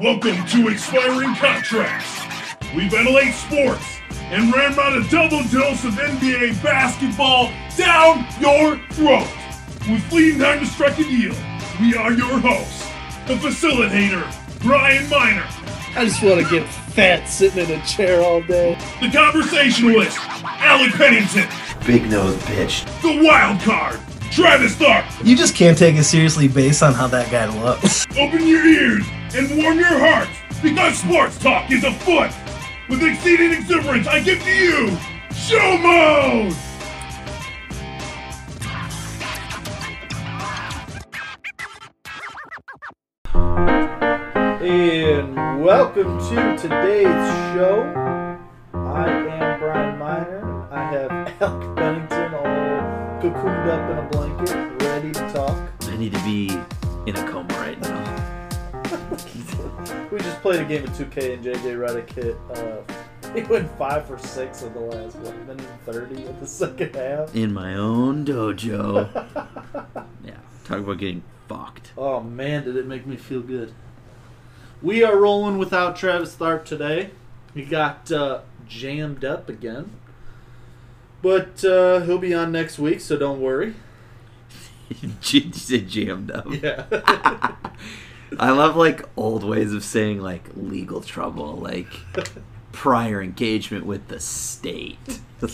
[0.00, 2.20] Welcome to Expiring Contracts.
[2.74, 9.26] We ventilate sports and ram out a double dose of NBA basketball down your throat.
[9.88, 11.34] With fleeting time to strike a deal,
[11.80, 12.84] we are your hosts,
[13.26, 14.22] the facilitator,
[14.60, 15.46] Brian Miner,
[15.96, 18.74] I just want to get fat sitting in a chair all day.
[19.00, 21.48] the conversationalist, Alec Pennington,
[21.86, 22.84] Big nose bitch.
[23.00, 23.98] the wild card,
[24.30, 25.06] Travis Tharp.
[25.24, 28.04] You just can't take it seriously based on how that guy looks.
[28.18, 30.30] Open your ears and warm your hearts
[30.62, 32.30] because sports talk is afoot.
[32.88, 34.96] With exceeding exuberance, I give to you
[35.34, 36.54] Show Mode!
[44.62, 47.04] And welcome to today's
[47.54, 47.82] show.
[48.74, 50.68] I am Brian Miner.
[50.70, 51.10] I have
[51.42, 55.56] Alec Pennington all cocooned up in a blanket, ready to talk.
[55.82, 56.48] I need to be
[57.06, 57.85] in a coma right now.
[60.10, 62.36] We just played a game of 2K and JJ Redick hit.
[62.50, 66.94] Uh, he went five for six in the last what, minute 30 of the second
[66.94, 67.34] half.
[67.34, 69.12] In my own dojo.
[70.24, 70.36] yeah.
[70.64, 71.92] Talk about getting fucked.
[71.96, 73.72] Oh man, did it make me feel good.
[74.82, 77.10] We are rolling without Travis Tharp today.
[77.54, 79.90] He got uh, jammed up again.
[81.22, 83.74] But uh, he'll be on next week, so don't worry.
[85.00, 86.46] you said jammed up.
[86.48, 87.56] Yeah.
[88.38, 91.86] I love like old ways of saying like legal trouble, like
[92.72, 95.20] prior engagement with the state.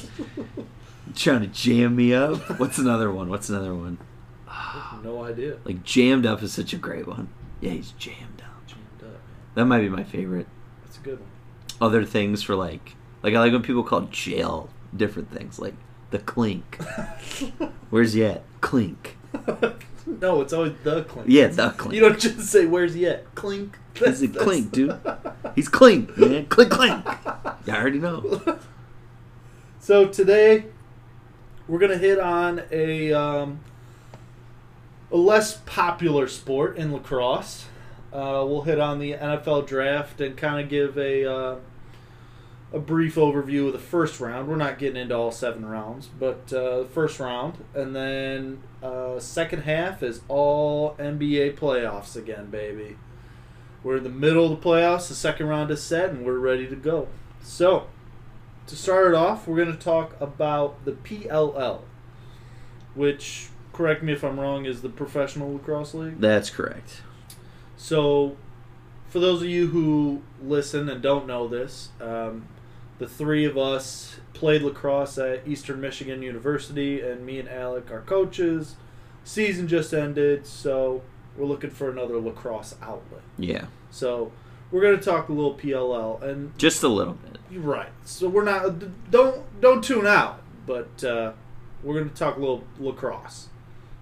[1.15, 2.59] Trying to jam me up.
[2.59, 3.29] What's another one?
[3.29, 3.99] What's another one?
[5.03, 5.59] no idea.
[5.65, 7.29] Like jammed up is such a great one.
[7.61, 8.67] Yeah, he's jammed up.
[8.67, 9.21] Jammed up.
[9.55, 10.47] That might be my favorite.
[10.85, 11.29] That's a good one.
[11.81, 15.75] other things for like like I like when people call jail different things like
[16.11, 16.77] the clink.
[17.91, 18.43] Where's he at?
[18.61, 19.17] Clink.
[20.07, 21.29] no, it's always the clink.
[21.29, 21.95] Yeah, the clink.
[21.95, 23.35] You don't just say where's he at?
[23.35, 23.79] Clink.
[23.95, 24.99] He's a clink, dude.
[25.55, 26.47] He's clink, man.
[26.47, 27.05] Clink, clink.
[27.67, 28.59] You already know.
[29.81, 30.67] So today
[31.69, 33.61] we're gonna hit on a um,
[35.11, 37.67] a less popular sport in lacrosse.
[38.13, 41.57] Uh, we'll hit on the NFL draft and kind of give a uh,
[42.73, 44.49] a brief overview of the first round.
[44.49, 49.19] We're not getting into all seven rounds, but uh, the first round, and then uh,
[49.21, 52.97] second half is all NBA playoffs again, baby.
[53.83, 55.09] We're in the middle of the playoffs.
[55.09, 57.09] The second round is set, and we're ready to go.
[57.43, 57.89] So
[58.67, 61.81] to start it off, we're going to talk about the PLL,
[62.95, 66.21] which, correct me if I'm wrong, is the Professional Lacrosse League.
[66.21, 67.03] That's correct.
[67.77, 68.37] So,
[69.09, 72.47] for those of you who listen and don't know this, um,
[72.99, 78.01] the three of us played lacrosse at Eastern Michigan University, and me and Alec are
[78.03, 78.77] coaches.
[79.25, 81.03] Season just ended, so
[81.37, 83.23] we're looking for another lacrosse outlet.
[83.39, 83.67] Yeah.
[83.91, 84.33] So,
[84.71, 87.39] we're going to talk a little PLL, and Just a little bit.
[87.61, 87.91] right.
[88.05, 91.33] So we're not don't don't tune out, but uh,
[91.83, 93.49] we're going to talk a little lacrosse.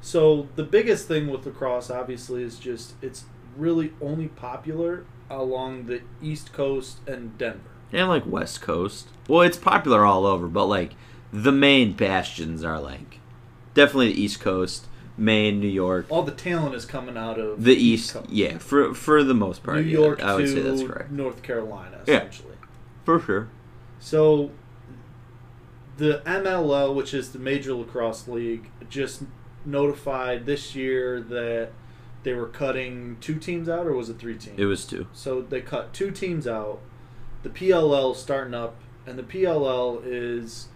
[0.01, 3.25] So the biggest thing with lacrosse, obviously, is just it's
[3.57, 7.70] really only popular along the East Coast and Denver.
[7.93, 9.09] And like West Coast.
[9.29, 10.95] Well, it's popular all over, but like
[11.33, 13.19] the main bastions are like
[13.75, 14.87] definitely the East Coast,
[15.17, 16.07] Maine, New York.
[16.09, 18.31] All the talent is coming out of The East, Coast.
[18.31, 19.79] yeah, for for the most part.
[19.79, 21.11] New yeah, York I would to say that's correct.
[21.11, 22.17] North Carolina, Yeah.
[22.19, 22.55] essentially.
[23.05, 23.49] For sure.
[23.99, 24.51] So
[25.97, 29.23] the MLL, which is the Major Lacrosse League, just
[29.65, 31.71] notified this year that
[32.23, 34.59] they were cutting two teams out, or was it three teams?
[34.59, 35.07] It was two.
[35.13, 36.81] So they cut two teams out.
[37.43, 40.69] The PLL starting up, and the PLL is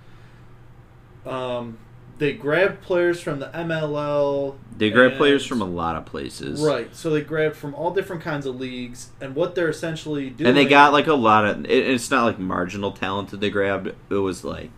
[1.26, 1.78] um,
[2.18, 4.56] they grab players from the MLL.
[4.76, 6.60] They grab and- players from a lot of places.
[6.60, 6.94] right.
[6.94, 10.48] So they grabbed from all different kinds of leagues, and what they're essentially doing.
[10.48, 11.64] And they got like a lot of.
[11.66, 13.88] It, it's not like marginal talent that they grabbed.
[14.10, 14.70] It was like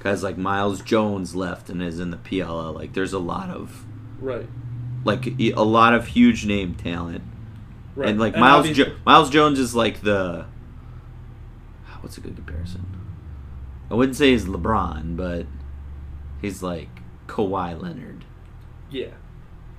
[0.00, 2.74] guys like Myles Jones left and is in the PLL.
[2.74, 3.84] Like there's a lot of
[4.20, 4.46] right,
[5.04, 7.22] like a lot of huge name talent.
[7.94, 10.46] right, And like Miles jo- Myles Jones is like the.
[12.02, 12.84] What's a good comparison?
[13.90, 15.46] I wouldn't say he's LeBron, but
[16.40, 16.88] he's like
[17.26, 18.24] Kawhi Leonard.
[18.90, 19.08] Yeah,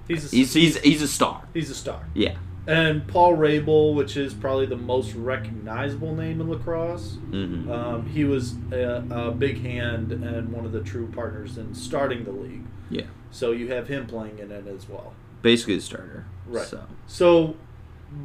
[0.07, 1.47] he's a, He's he's he's a star.
[1.53, 2.07] he's a star.
[2.13, 2.35] Yeah.
[2.65, 8.23] And Paul Rabil, which is probably the most recognizable name in lacrosse, hmm um, he
[8.23, 12.63] was a, a big hand and one of the true partners in starting the league.
[12.89, 13.07] Yeah.
[13.31, 15.13] So you have him playing in it as well.
[15.41, 16.25] Basically the starter.
[16.47, 16.65] Right.
[16.65, 17.55] So So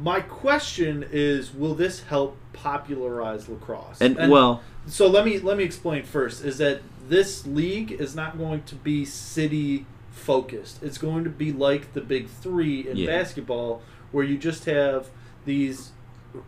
[0.01, 4.01] my question is, will this help popularize lacrosse?
[4.01, 6.43] and, well, so let me let me explain first.
[6.43, 10.83] Is that this league is not going to be city focused.
[10.83, 13.07] It's going to be like the big three in Yeah.
[13.07, 13.81] basketball,
[14.11, 15.09] where you just have
[15.45, 15.91] these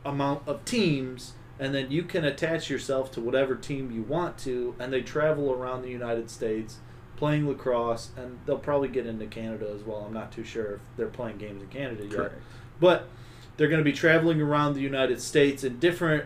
[0.06, 4.76] amount of teams, and then you can attach yourself to whatever team you want to,
[4.80, 6.78] and they travel around the United States
[7.16, 10.04] playing lacrosse, and they'll probably get into Canada as well.
[10.08, 12.36] I'm not too sure if they're playing games in Canada yet, Correct.
[12.80, 13.08] but
[13.62, 16.26] they're going to be traveling around the United States in different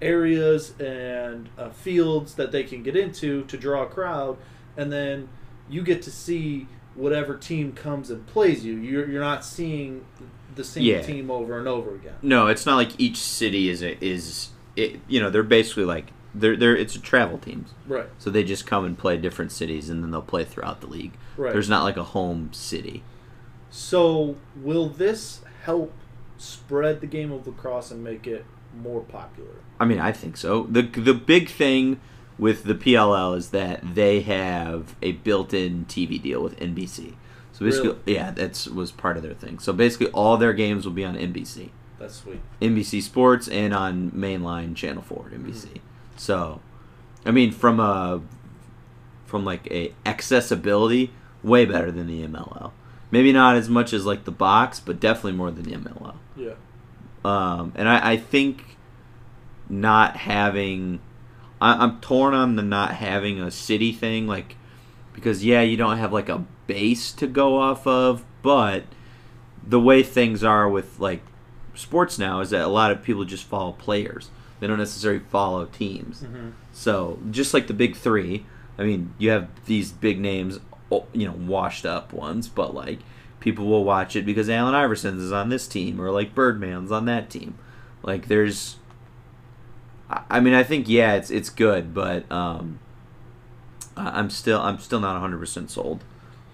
[0.00, 4.36] areas and uh, fields that they can get into to draw a crowd,
[4.76, 5.28] and then
[5.70, 8.74] you get to see whatever team comes and plays you.
[8.78, 10.04] You're, you're not seeing
[10.56, 11.02] the same Yeah.
[11.02, 12.14] team over and over again.
[12.20, 16.12] No, it's not like each city is a, is it, you know they're basically like
[16.34, 17.74] they're they're it's a travel teams.
[17.86, 18.08] Right.
[18.18, 21.12] So they just come and play different cities and then they'll play throughout the league.
[21.36, 21.52] Right.
[21.52, 23.04] There's not like a home city.
[23.70, 25.94] So, will this help
[26.42, 28.44] spread the game of lacrosse and make it
[28.76, 29.50] more popular?
[29.78, 30.64] I mean, I think so.
[30.64, 32.00] the The big thing
[32.38, 37.14] with the PLL is that they have a built-in TV deal with NBC.
[37.52, 38.14] So basically, Really?
[38.14, 39.58] yeah, that's was part of their thing.
[39.58, 41.68] So basically, all their games will be on NBC,
[41.98, 42.40] That's sweet.
[42.60, 45.66] NBC Sports, and on mainline Channel Four, NBC.
[45.66, 45.78] Mm-hmm.
[46.16, 46.60] So,
[47.26, 48.22] I mean, from a
[49.26, 51.10] from like a accessibility,
[51.42, 52.72] way better than the MLL.
[53.12, 56.16] Maybe not as much as like the box, but definitely more than the MLL.
[56.34, 56.54] Yeah.
[57.24, 58.78] Um, and I, I think
[59.68, 61.00] not having,
[61.60, 64.56] I, I'm torn on the not having a city thing, like
[65.12, 68.84] because yeah, you don't have like a base to go off of, but
[69.64, 71.22] the way things are with like
[71.74, 74.30] sports now is that a lot of people just follow players.
[74.60, 76.22] They don't necessarily follow teams.
[76.22, 76.50] Mm-hmm.
[76.72, 78.46] So just like the big three,
[78.78, 80.60] I mean, you have these big names,
[81.12, 83.00] you know, washed up ones, but like
[83.40, 87.04] people will watch it because Allen Iverson is on this team or like Birdman's on
[87.06, 87.58] that team.
[88.02, 88.76] Like there's,
[90.30, 92.78] I mean, I think yeah, it's it's good, but um,
[93.96, 96.04] I'm still I'm still not 100 percent sold.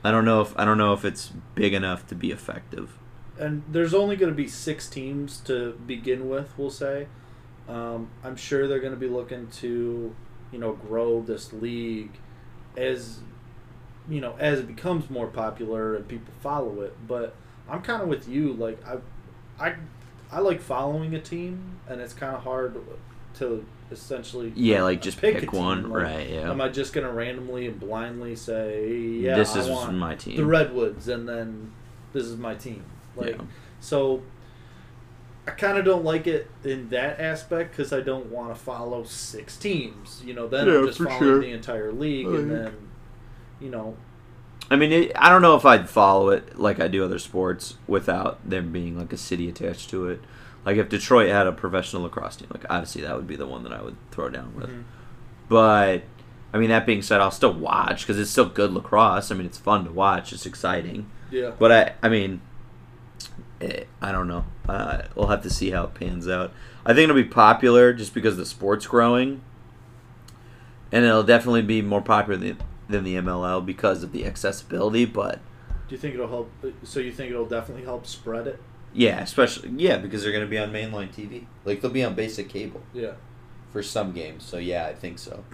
[0.05, 2.99] I don't know if I don't know if it's big enough to be effective.
[3.39, 7.07] And there's only going to be six teams to begin with, we'll say.
[7.69, 10.15] Um, I'm sure they're going to be looking to,
[10.51, 12.13] you know, grow this league
[12.77, 13.21] as,
[14.09, 16.97] you know, as it becomes more popular and people follow it.
[17.07, 17.35] But
[17.69, 18.53] I'm kind of with you.
[18.55, 18.99] Like I,
[19.65, 19.75] I,
[20.33, 22.77] I like following a team, and it's kind of hard
[23.37, 26.29] to essentially Yeah, like just a pick one, Like, right?
[26.29, 26.51] Yeah.
[26.51, 30.15] Am I just going to randomly and blindly say, yeah, this I is want my
[30.15, 30.37] team.
[30.37, 31.73] the Redwoods, and then
[32.13, 32.85] this is my team.
[33.17, 33.43] Like, Yeah.
[33.81, 34.23] so
[35.47, 39.05] I kind of don't like it in that aspect because I don't want to follow
[39.05, 40.23] six teams.
[40.23, 41.41] You know, then Yeah, I'm just following sure.
[41.41, 42.75] the entire league, Oh, and then,
[43.61, 43.97] you know,
[44.71, 47.77] I mean, it, I don't know if I'd follow it like I do other sports
[47.87, 50.21] without there being like a city attached to it.
[50.65, 53.63] Like if Detroit had a professional lacrosse team, like obviously that would be the one
[53.63, 54.69] that I would throw down with.
[54.69, 54.83] Mhm.
[55.49, 56.03] But
[56.53, 59.31] I mean, that being said, I'll still watch because it's still good lacrosse.
[59.31, 60.33] I mean, it's fun to watch.
[60.33, 61.07] It's exciting.
[61.31, 61.53] yeah.
[61.59, 62.41] But I, I mean,
[63.61, 64.45] eh, I don't know.
[64.69, 66.53] Uh, we'll have to see how it pans out.
[66.85, 69.41] I think it'll be popular just because the sport's growing,
[70.93, 72.59] and it'll definitely be more popular than,
[72.89, 75.05] than the MLL because of the accessibility.
[75.05, 75.41] But
[75.89, 76.51] Do you think it'll help?
[76.85, 78.61] So you think it'll definitely help spread it?
[78.95, 81.45] yeah, especially yeah because they're going to be on mainline TV.
[81.65, 83.13] Like they'll be on basic cable Yeah.
[83.71, 84.45] for some games.
[84.45, 85.45] So yeah, I think so.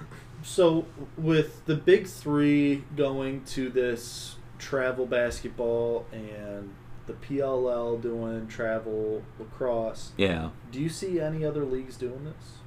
[0.43, 0.87] So
[1.17, 6.73] with the big three going to this travel basketball and
[7.07, 10.51] the PLL doing travel lacrosse, Yeah.
[10.71, 12.59] do you see any other leagues doing this?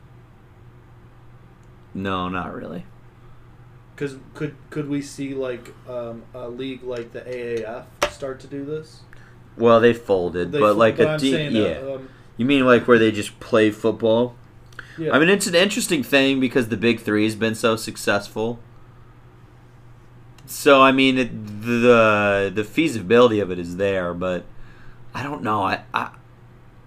[1.94, 2.86] No, not really.
[3.98, 8.64] Because could could we see like um, a league like the AAF start to do
[8.64, 9.02] this?
[9.58, 11.94] Well, they folded, They but fo- like but a I'm D- saying, uh, yeah.
[11.96, 14.36] um, You mean like where they just play football?
[15.00, 15.12] yeah.
[15.12, 18.60] I mean, it's an interesting thing because the Big Three has been so successful.
[20.46, 21.32] So I mean, it,
[21.64, 24.46] the the feasibility of it is there, but
[25.14, 25.64] I don't know.
[25.64, 26.12] I, I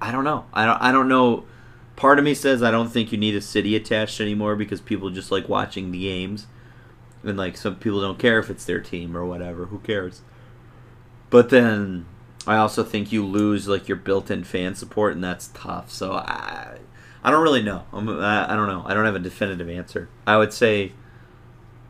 [0.00, 0.46] I don't know.
[0.54, 1.44] I don't I don't know.
[1.96, 5.10] Part of me says I don't think you need a city attached anymore because people
[5.10, 6.46] just like watching the games,
[7.22, 9.66] and like some people don't care if it's their team or whatever.
[9.66, 10.22] Who cares?
[11.28, 12.06] But then
[12.46, 15.90] I also think you lose like your built-in fan support, and that's tough.
[15.90, 16.78] So I
[17.22, 17.84] I don't really know.
[17.92, 18.82] I'm, I, don't know.
[18.86, 20.08] I don't have a definitive answer.
[20.26, 20.92] I would say,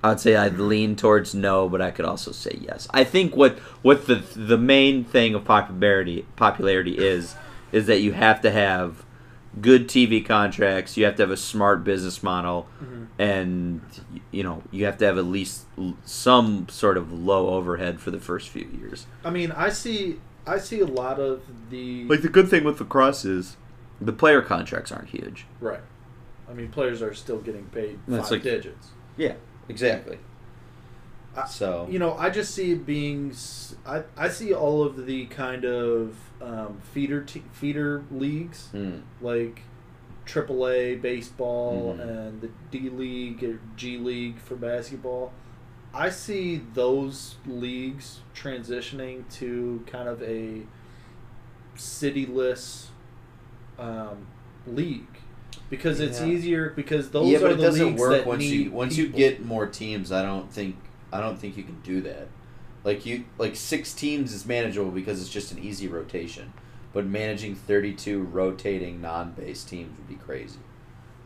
[0.02, 2.88] I would say I'd lean towards no, but I could also say yes.
[2.90, 7.36] I think what what the the main thing of popularity popularity is
[7.70, 9.04] is that you have to have
[9.60, 10.96] good TV contracts.
[10.96, 13.06] You have to have a smart business model, Mhm.
[13.18, 13.80] and
[14.30, 15.66] you know you have to have at least
[16.04, 19.06] some sort of low overhead for the first few years.
[19.24, 22.80] I mean, I see I see a lot of the Like the good thing with
[22.80, 23.56] lacrosse is
[24.00, 25.46] the player contracts aren't huge.
[25.60, 25.80] right.
[26.48, 28.88] I mean, players are still getting paid That's five like- digits.
[29.16, 29.34] Yeah,
[29.68, 30.18] exactly.
[31.36, 33.32] I- So You know, I just see it being.
[34.16, 39.00] I see all of the kind of um, feeder te- feeder leagues Hmm.
[39.20, 39.62] like
[40.26, 42.08] AAA baseball Mhm.
[42.08, 45.32] and the D League or G League for basketball.
[45.92, 50.62] I see those leagues transitioning to kind of a
[51.76, 52.86] cityless
[53.78, 54.26] um,
[54.66, 55.06] league
[55.70, 56.26] because it's Yeah.
[56.26, 58.70] easier because those yeah, are but it the doesn't leagues work that once need you
[58.70, 60.12] once you get more teams.
[60.12, 60.76] I don't think
[61.12, 62.28] I don't think you can do that.
[62.84, 66.52] Like you like six teams is manageable because it's just an easy rotation.
[66.92, 70.58] But managing thirty two rotating non base teams would be crazy.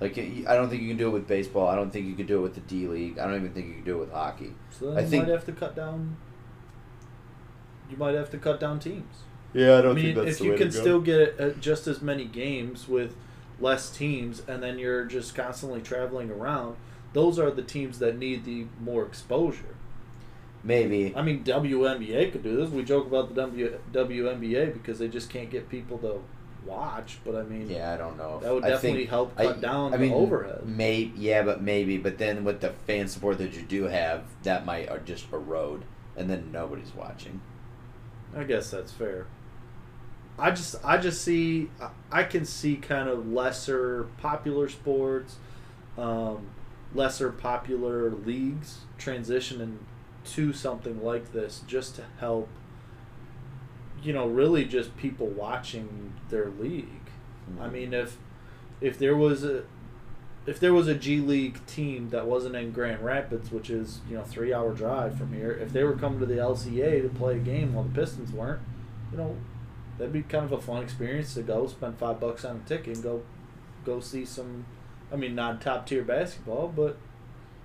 [0.00, 1.68] Like I don't think you can do it with baseball.
[1.68, 3.18] I don't think you could do it with the D League.
[3.18, 4.52] I don't even think you can do it with hockey.
[4.70, 6.16] So then I you think- might have to cut down.
[7.90, 9.22] You might have to cut down teams.
[9.52, 12.88] Yeah, I don't I mean, if you can still get uh, just as many games
[12.88, 13.14] with
[13.60, 16.76] less teams, and then you're just constantly traveling around,
[17.14, 19.74] those are the teams that need the more exposure.
[20.62, 22.70] maybe I mean, WNBA could do this.
[22.70, 26.20] We joke about the w, WNBA because they just can't get people to
[26.66, 27.18] watch.
[27.24, 28.40] But I mean, Yeah, I don't know.
[28.40, 30.66] that would I definitely think- help I- cut down I mean, the overhead.
[30.66, 31.98] May yeah, but maybe.
[31.98, 35.82] But then with the fan support that you do have, that might uh, just erode,
[36.16, 37.40] and then nobody's watching.
[38.36, 39.26] I guess that's fair.
[40.38, 45.36] I just I just see I- I can see kind of lesser popular sports,
[45.98, 46.46] um,
[46.94, 49.78] lesser popular leagues transitioning
[50.24, 52.48] to something like this just to help.
[54.02, 56.88] You know, really just people watching their league.
[57.60, 57.72] I Mhm.
[57.72, 58.18] mean, if
[58.80, 59.64] if there was a
[60.46, 64.16] if there was a G League team that wasn't in Grand Rapids, which is you
[64.16, 67.36] know three hour drive from here, if they were coming to the LCA to play
[67.36, 68.60] a game while the Pistons weren't,
[69.10, 69.36] you know,
[69.96, 72.96] that'd be kind of a fun experience to go spend five bucks on a ticket
[72.96, 73.22] and go
[73.86, 74.66] go see some.
[75.14, 76.98] I mean, not top tier basketball, but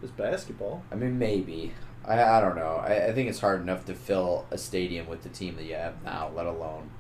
[0.04, 0.84] it's basketball.
[0.92, 1.74] I mean, maybe.
[2.06, 2.76] I, I don't know.
[2.86, 5.74] I, I think it's hard enough to fill a stadium with the team that you
[5.74, 6.92] have now, let alone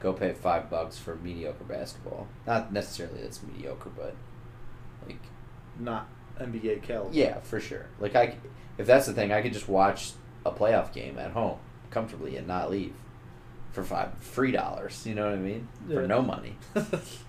[0.00, 2.28] go pay five bucks for mediocre basketball.
[2.46, 4.14] Not necessarily that's mediocre, but
[5.06, 5.18] like
[5.80, 6.06] Not
[6.38, 7.14] NBA caliber.
[7.14, 7.86] yeah, for sure.
[7.98, 8.36] Like I,
[8.76, 10.12] if that's the thing, I could just watch
[10.44, 11.58] a playoff game at home
[11.90, 12.92] comfortably and not leave
[13.72, 15.06] for five free dollars.
[15.06, 15.68] You know what I mean?
[15.88, 16.56] For no money.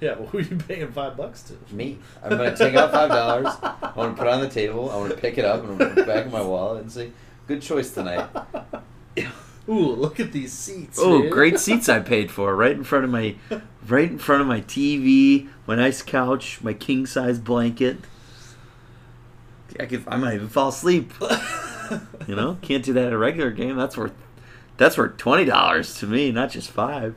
[0.02, 1.74] yeah, well, who are you paying five bucks to?
[1.74, 1.98] Me.
[2.22, 3.54] I'm gonna take out five dollars.
[3.62, 4.90] I want to put it on the table.
[4.90, 6.90] I want to pick it up and I'm put it back in my wallet and
[6.90, 7.12] say,
[7.46, 8.28] "Good choice tonight."
[9.68, 10.98] Ooh, look at these seats.
[11.00, 11.30] Oh, man.
[11.30, 13.36] great seats I paid for, right in front of my,
[13.86, 17.98] right in front of my TV, my nice couch, my king size blanket.
[19.78, 21.12] I could, I might even fall asleep.
[22.26, 23.76] You know, can't do that at a regular game.
[23.76, 24.14] That's worth,
[24.76, 27.14] that's worth twenty dollars to me, not just five.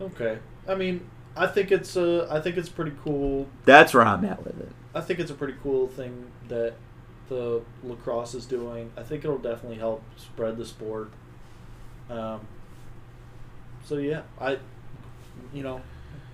[0.00, 0.38] Okay.
[0.68, 3.46] I mean, I think it's a, I think it's pretty cool.
[3.64, 4.70] That's where I'm at with it.
[4.94, 6.74] I think it's a pretty cool thing that
[7.28, 8.90] the lacrosse is doing.
[8.96, 11.10] I think it'll definitely help spread the sport.
[12.10, 12.40] Um.
[13.84, 14.58] So yeah, I,
[15.54, 15.80] you know,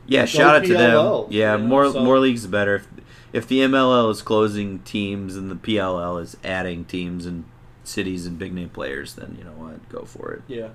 [0.06, 1.32] Yeah, shout out to PLL, them.
[1.32, 2.76] Yeah, you know, more so- more leagues the better.
[2.76, 2.88] If,
[3.32, 7.44] if the MLL is closing teams and the PLL is adding teams and
[7.84, 10.42] cities and big name players, then you know what, go for it.
[10.46, 10.68] yeah,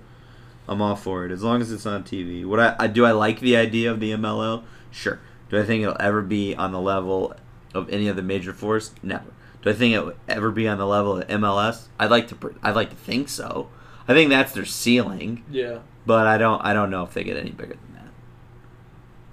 [0.68, 2.46] I'm all for it as long as it's on TV.
[2.46, 4.64] What I, I do I like the idea of the MLL?
[4.92, 5.20] Sure.
[5.50, 7.34] Do I think it'll ever be on the level
[7.74, 8.92] of any of the major fours?
[9.02, 9.32] Never.
[9.62, 11.88] Do I think it will ever be on the level of MLS?
[12.00, 12.56] I'd like to.
[12.62, 13.70] I'd like to think so.
[14.08, 15.80] I think that's their ceiling, yeah.
[16.06, 16.62] but I don't.
[16.64, 18.12] I don't know if they get any bigger than that.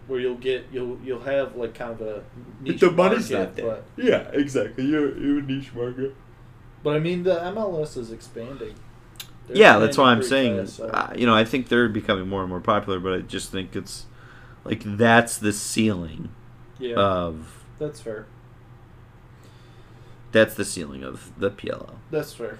[0.06, 2.24] Where you'll get you'll you'll have like kind of a
[2.60, 3.66] niche the money's market, not there.
[3.66, 4.84] But, Yeah, exactly.
[4.84, 6.14] You're you're a niche market.
[6.82, 8.74] but I mean, the MLS is expanding.
[9.46, 10.66] They're yeah, that's why I'm saying.
[10.66, 13.50] so- uh, you know, I think they're becoming more and more popular, but I just
[13.52, 14.06] think it's
[14.64, 16.30] like that's the ceiling
[16.78, 18.26] yeah, of that's fair.
[20.32, 22.58] that's the ceiling of the PLL, That's fair.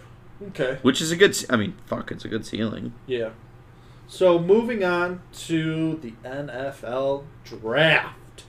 [0.49, 0.79] Okay.
[0.83, 1.37] which is a good.
[1.49, 2.93] I mean, fuck, it's a good ceiling.
[3.07, 3.31] Yeah.
[4.07, 8.45] So moving on to the NFL draft.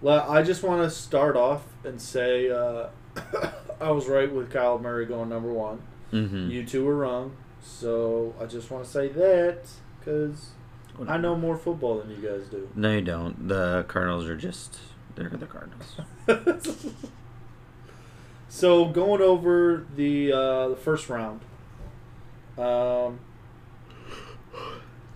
[0.00, 2.88] Well, I just want to start off and say uh,
[3.80, 5.82] I was right with Kyler Murray going number one.
[6.12, 6.50] Mm-hmm.
[6.50, 7.36] You two were wrong.
[7.62, 9.66] So I just want to say that
[9.98, 10.50] because
[11.06, 12.68] I know more football than you guys do.
[12.74, 13.48] No, you don't.
[13.48, 14.78] The Cardinals are just
[15.14, 15.96] they're the Cardinals.
[18.48, 21.40] so going over the uh, the first round,
[22.56, 23.20] um,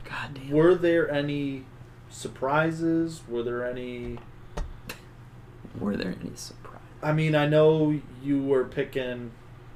[0.04, 0.50] God damn.
[0.50, 1.64] were there any
[2.08, 3.22] surprises?
[3.28, 4.18] Were there any?
[5.78, 6.80] Were there any surprises?
[7.02, 9.30] I mean, I know you were picking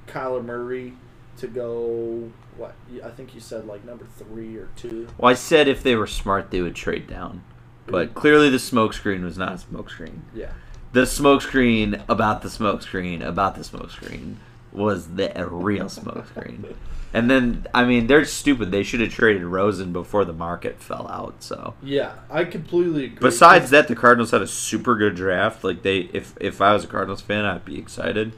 [0.06, 0.94] Kyler Murray
[1.38, 2.30] to go.
[2.56, 2.74] What
[3.04, 5.08] I think you said like number three or two.
[5.18, 7.42] Well, I said if they were smart, they would trade down,
[7.86, 10.20] but clearly the smokescreen was not a smokescreen.
[10.34, 10.52] Yeah.
[10.92, 14.36] the smokescreen about the smokescreen about the smokescreen
[14.72, 16.74] was the real smokescreen.
[17.16, 18.72] And then, I mean, they're stupid.
[18.72, 21.44] They should have traded Rosen before the market fell out.
[21.44, 23.18] So, Yeah, I completely agree.
[23.20, 25.62] besides that, the Cardinals had a super good draft.
[25.62, 28.32] Like they, if if I was a Cardinals fan, I'd be excited.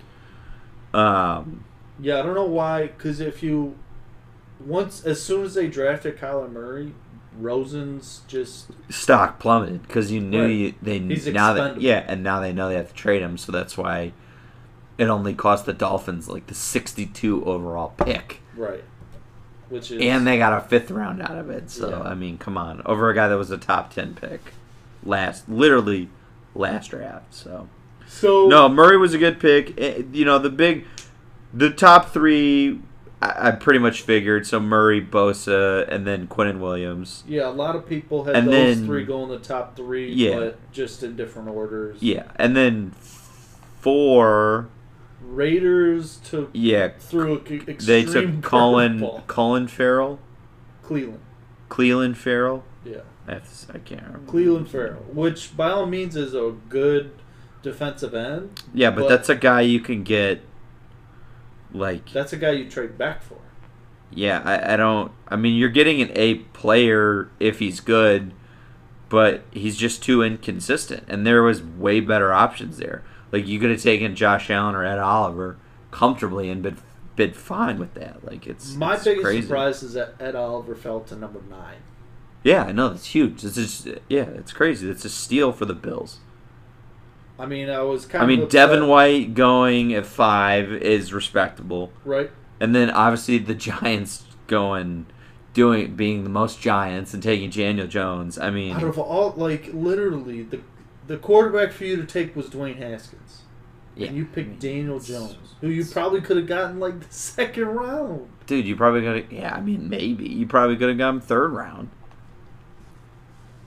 [0.93, 1.65] Um,
[2.00, 2.87] yeah, I don't know why.
[2.88, 3.76] Because if you
[4.65, 6.95] once as soon as they drafted Kyler Murray,
[7.38, 10.50] Rosen's just stock plummeted because you knew Right.
[10.50, 13.37] you, they He's now that yeah, and now they know they have to trade him.
[13.38, 14.12] So that's why
[14.99, 18.41] it only cost the Dolphins like the sixty-two overall pick.
[18.57, 18.85] right,
[19.69, 21.71] which is and they got a fifth round out of it.
[21.71, 22.00] So Yeah.
[22.03, 24.41] I mean, come on, over a guy that was a top ten pick,
[25.05, 26.09] last literally
[26.55, 27.35] last draft.
[27.35, 27.69] So
[28.07, 29.79] so no, Murray was a good pick.
[29.79, 30.87] Eh, You know, the big,
[31.55, 32.81] the top three,
[33.23, 34.47] I, I pretty much figured.
[34.47, 37.25] So Murray, Bosa, and then Quinnen Williams.
[37.26, 40.12] Yeah, a lot of people had And those then- three go in the top three,
[40.12, 40.37] Yeah.
[40.38, 42.03] but just in different orders.
[42.03, 42.93] Yeah, and then
[43.81, 44.69] four.
[45.23, 49.00] Raiders took Yeah, through a, extreme they took Colin.
[49.26, 50.19] Colin Farrell,
[50.83, 51.21] Cleveland.
[51.69, 52.65] Cleveland Farrell.
[52.85, 54.31] Yeah, I, have to s- I can't remember.
[54.31, 57.11] Cleveland Farrell, which by all means is a good
[57.62, 58.62] defensive end.
[58.75, 60.43] Yeah, but, But- that's a guy you can get.
[61.73, 63.38] Like That's a guy you trade back for.
[64.11, 65.12] Yeah, I, I don't.
[65.28, 68.32] I mean, you're getting an A player if he's good,
[69.08, 71.04] but he's just too inconsistent.
[71.08, 73.02] And there was way better options there.
[73.32, 75.56] Like you could have taken Josh Allen or Ed Oliver
[75.90, 76.78] comfortably and been
[77.16, 78.25] been fine with that.
[78.25, 79.42] Like it's My it's biggest crazy.
[79.42, 81.78] surprise is that Ed Oliver fell to number nine.
[82.44, 83.44] Yeah, I know that's huge.
[83.44, 84.88] It's just yeah, it's crazy.
[84.88, 86.18] It's a steal for the Bills.
[87.38, 88.28] I mean, I was kind of.
[88.28, 91.93] I mean, upset, Devin White going at five is respectable.
[92.05, 92.31] right?
[92.61, 95.07] And then obviously the Giants going,
[95.52, 98.38] doing being the most Giants and taking Daniel Jones.
[98.38, 100.61] I mean, Out of all, like literally, the
[101.07, 103.43] the quarterback for you to take was Dwayne Haskins,
[103.95, 107.66] yeah, and you picked Daniel Jones, who you probably could have gotten like the second
[107.66, 108.28] round.
[108.47, 109.37] dude, you probably could to.
[109.37, 111.91] Yeah, I mean, maybe you probably could have gotten third round.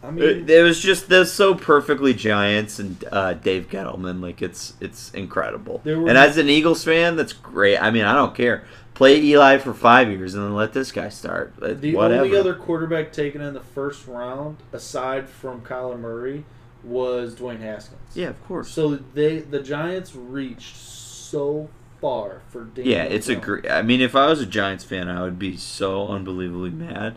[0.02, 4.22] I mean, It, it was just they're so perfectly Giants and uh, Dave Gettleman.
[4.22, 5.82] Like it's it's incredible.
[5.84, 7.78] Were- and as an Eagles fan, that's great.
[7.78, 8.64] I mean, I don't care.
[8.94, 11.54] Play Eli for five years and then let this guy start.
[11.58, 12.24] The Whatever.
[12.26, 16.44] only other quarterback taken in the first round, aside from Kyler Murray,
[16.84, 18.00] was Dwayne Haskins.
[18.14, 18.70] yeah, of course.
[18.70, 21.70] So they the Giants reached so
[22.02, 23.70] far for Daniel Yeah, it's a great.
[23.70, 27.16] I mean, if I was a Giants fan, I would be so unbelievably mad,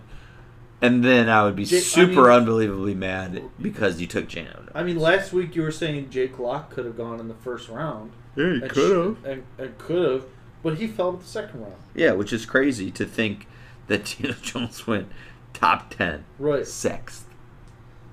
[0.83, 4.69] and then I would be Jay- I super mean- unbelievably mad because you took Jano.
[4.75, 7.69] I mean, last week you were saying Jake Locke could have gone in the first
[7.71, 8.13] round.
[8.37, 8.79] yeah, and sh-
[9.25, 10.25] And, and could have,
[10.63, 11.75] but he fell to the second round.
[11.95, 13.47] Yeah, which is crazy to think
[13.87, 15.09] that Daniel Jones went
[15.55, 16.67] top ten, Right.
[16.67, 17.27] sixth.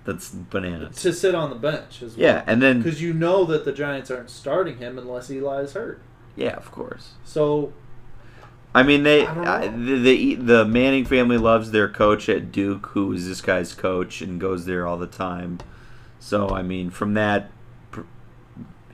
[0.05, 0.95] That's bananas.
[1.03, 2.25] To sit on the bench as well.
[2.25, 5.73] Yeah, and then Because you know that the Giants aren't starting him unless Eli is
[5.73, 6.01] hurt.
[6.35, 7.11] yeah, of course.
[7.23, 7.73] So,
[8.73, 12.87] I mean, they I uh, the, the the Manning family loves their coach at Duke,
[12.87, 15.59] who is this guy's coach and goes there all the time.
[16.19, 17.49] So I mean, from that
[17.91, 18.01] pr-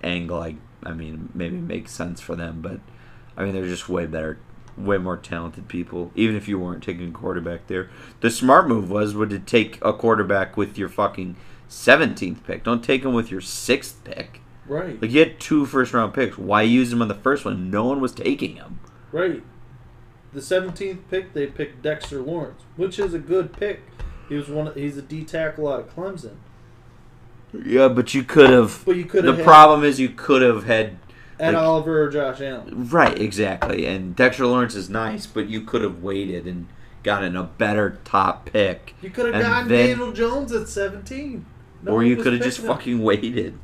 [0.03, 2.79] angle, I I mean, maybe it makes sense for them, but
[3.35, 4.39] I mean, they're just way better,
[4.77, 6.11] way more talented people.
[6.15, 7.89] Even if you weren't taking a quarterback there,
[8.21, 11.35] the smart move was would to take a quarterback with your fucking
[11.67, 12.63] seventeenth pick.
[12.63, 14.39] Don't take him with your sixth pick.
[14.67, 15.01] right.
[15.01, 16.37] Like you had two first round picks.
[16.37, 17.69] Why use him on the first one?
[17.69, 18.79] No one was taking him.
[19.11, 19.43] Right.
[20.35, 23.83] The 17th pick, they picked Dexter Lawrence, which is a good pick.
[24.27, 24.67] He was one.
[24.67, 26.35] Of, he's a D tackle out of Clemson.
[27.53, 28.83] Yeah, but you could have.
[28.85, 30.97] But you could The have had problem is you could have had.
[31.39, 32.89] Ed like- Oliver or Josh Allen.
[32.89, 33.85] Right, exactly.
[33.85, 36.67] And Dexter Lawrence is nice, but you could have waited and
[37.03, 38.93] gotten a better top pick.
[39.01, 41.45] You could have gotten then- Daniel Jones at 17.
[41.83, 42.67] No or you could have just him.
[42.67, 43.57] fucking waited.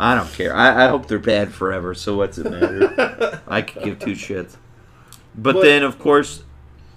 [0.00, 0.54] I don't care.
[0.54, 3.40] I, I hope they're bad forever, so what's it matter?
[3.46, 4.56] I could give two shits.
[5.40, 6.42] But, But- then, of course,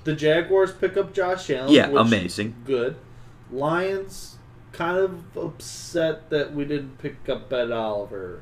[0.03, 1.71] The Jaguars pick up Josh Allen.
[1.71, 2.55] yeah, amazing.
[2.65, 2.95] Good.
[3.51, 4.37] Lions
[4.71, 8.41] kind of upset that we didn't pick up Ed Oliver,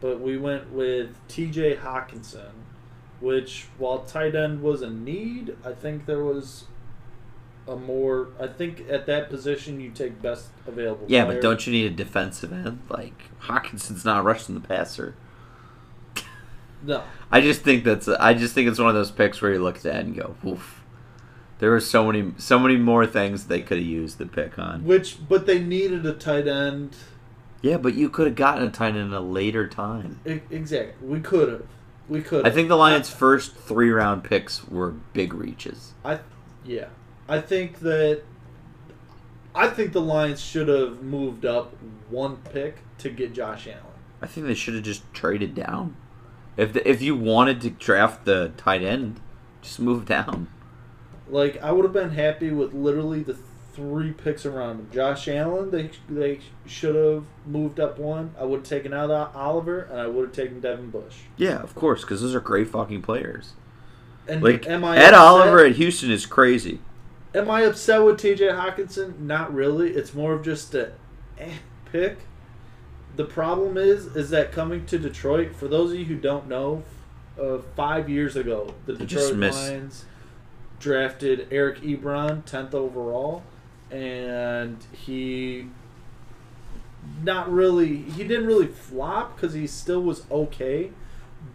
[0.00, 1.76] but we went with T.J.
[1.76, 2.50] Hockenson,
[3.20, 6.64] which while tight end was a need, I think there was
[7.68, 8.28] a more.
[8.40, 11.04] I think at that position you take best available.
[11.06, 11.36] Yeah, player.
[11.36, 12.80] but don't you need a defensive end?
[12.88, 15.14] Like, Hockenson's not rushing the passer.
[16.82, 17.02] No.
[17.30, 19.76] I just think that's I just think it's one of those picks where you look
[19.76, 20.84] at that and go, "Oof."
[21.58, 24.84] There were so many so many more things they could have used the pick on.
[24.84, 26.96] Which, but they needed a tight end.
[27.62, 30.20] Yeah, but you could have gotten a tight end at a later time.
[30.24, 31.06] E- exactly.
[31.06, 31.62] We could have.
[32.08, 32.46] We could.
[32.46, 35.94] I think the Lions' first three round picks were big reaches.
[36.04, 36.20] I
[36.64, 36.86] yeah.
[37.28, 38.22] I think that
[39.54, 41.74] I think the Lions should have moved up
[42.08, 43.82] one pick to get Josh Allen.
[44.22, 45.96] I think they should have just traded down.
[46.58, 49.20] If the, if you wanted to draft the tight end,
[49.62, 50.48] just move down.
[51.30, 53.38] Like I would have been happy with literally the
[53.72, 54.90] three picks around him.
[54.92, 58.34] Josh Allen, they they should have moved up one.
[58.36, 61.18] I would have taken out Oliver, and I would have taken Devin Bush.
[61.36, 63.52] Yeah, of course, because those are great fucking players.
[64.26, 65.14] And Like am I Ed upset?
[65.14, 66.80] Oliver at Houston is crazy.
[67.34, 68.48] Am I upset with T.J.
[68.48, 69.20] Hockenson?
[69.20, 69.90] Not really.
[69.90, 70.92] It's more of just a
[71.38, 71.52] eh,
[71.92, 72.18] pick.
[73.18, 75.56] The problem is, is that coming to Detroit.
[75.56, 76.84] For those of you who don't know,
[77.36, 80.04] uh, five years ago, the Detroit Lions
[80.78, 83.42] drafted Eric Ebron, tenth overall,
[83.90, 85.66] and he
[87.24, 87.96] not really.
[88.02, 90.92] He didn't really flop because he still was okay,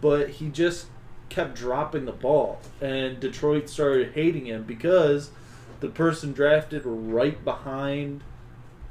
[0.02, 0.88] but he just
[1.30, 5.30] kept dropping the ball, and Detroit started hating him because
[5.80, 8.22] the person drafted right behind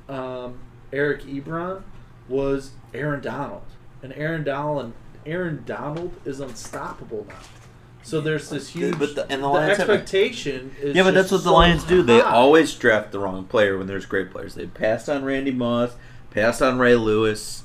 [0.09, 0.57] um,
[0.91, 1.83] Eric Ebron
[2.27, 3.63] was Aaron Donald,
[4.01, 4.93] and Aaron Donald
[5.25, 7.35] Aaron Donald is unstoppable now.
[8.03, 8.99] So there's this huge.
[8.99, 12.03] But the- and the Lions expectation is Yeah, but that's what the so Lions do.
[12.03, 14.55] They always draft the wrong player when there's great players.
[14.55, 15.91] They passed on Randy Moss,
[16.31, 17.63] passed on Ray Lewis.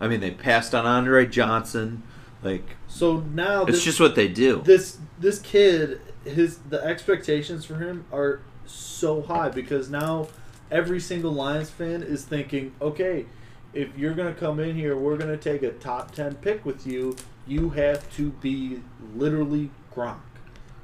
[0.00, 2.04] I mean, they passed on Andre Johnson.
[2.42, 4.62] Like, So now it's this, just what they do.
[4.64, 10.28] this this kid his the expectations for him are so high because now
[10.70, 13.26] every single Lions fan is thinking, okay,
[13.72, 17.16] if you're gonna come in here, we're gonna take a top ten pick with you.
[17.46, 18.82] You have to be
[19.14, 20.18] literally Gronk.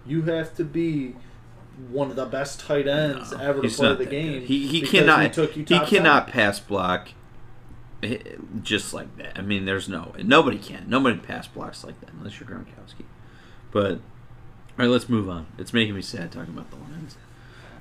[0.07, 1.15] You have to be
[1.91, 4.33] one of the best tight ends No, ever to play the game.
[4.41, 4.43] good.
[4.45, 5.87] He he cannot He, he 10.
[5.87, 7.09] cannot pass block.
[8.03, 8.19] eh,
[8.63, 9.39] Just like that.
[9.39, 10.85] I mean, there's no nobody can.
[10.89, 13.05] Nobody pass blocks like that unless you're Gronkowski.
[13.73, 13.99] But all
[14.79, 15.47] right, let's move on.
[15.59, 17.17] It's making me sad talking about the Lions.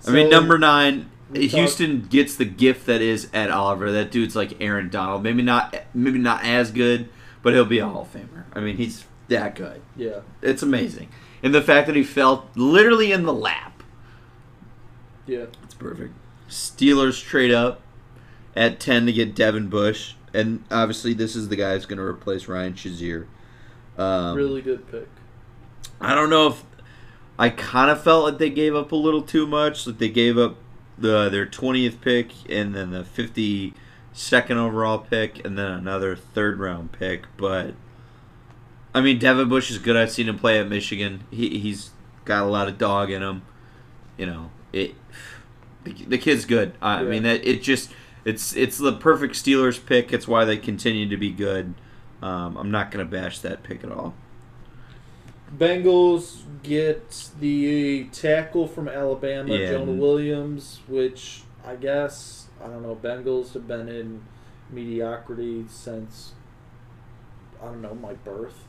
[0.07, 3.91] I mean, number nine, we talk- Houston gets the gift that is Ed Oliver.
[3.91, 5.23] That dude's like Aaron Donald.
[5.23, 7.09] Maybe not, maybe not as good,
[7.41, 8.43] but he'll be a Hall of Famer.
[8.53, 9.81] I mean, he's that good.
[9.95, 10.19] Yeah.
[10.41, 11.09] It's amazing,
[11.41, 13.83] and the fact that he fell literally in the lap.
[15.27, 15.45] Yeah.
[15.63, 16.13] It's perfect.
[16.49, 17.81] Steelers trade up
[18.55, 22.03] at ten to get Devin Bush, and obviously this is the guy who's going to
[22.03, 23.25] replace Ryan Shazier.
[23.97, 25.07] Um, really good pick.
[25.99, 26.63] I don't know if
[27.39, 29.87] I kind of felt like they gave up a little too much.
[29.87, 30.57] Like they gave up
[30.97, 33.73] the their twentieth pick and then the fifty
[34.13, 37.25] second overall pick and then another third round pick.
[37.37, 37.73] But
[38.93, 39.95] I mean, Devin Bush is good.
[39.97, 41.23] I've seen him play at Michigan.
[41.31, 41.91] He he's
[42.23, 43.41] got a lot of dog in him.
[44.17, 44.95] You know it.
[45.83, 46.73] The, the kid's good.
[46.81, 47.09] I Yeah.
[47.09, 47.91] mean that it just
[48.23, 50.13] it's it's the perfect Steelers pick.
[50.13, 51.73] It's why they continue to be good.
[52.21, 54.15] Um, I'm not gonna bash that pick at all.
[55.57, 59.71] Bengals get the tackle from Alabama, Yeah.
[59.71, 62.95] Jonah Williams, which I guess I don't know.
[62.95, 64.23] Bengals have been in
[64.69, 66.33] mediocrity since
[67.61, 68.63] I don't know my birth.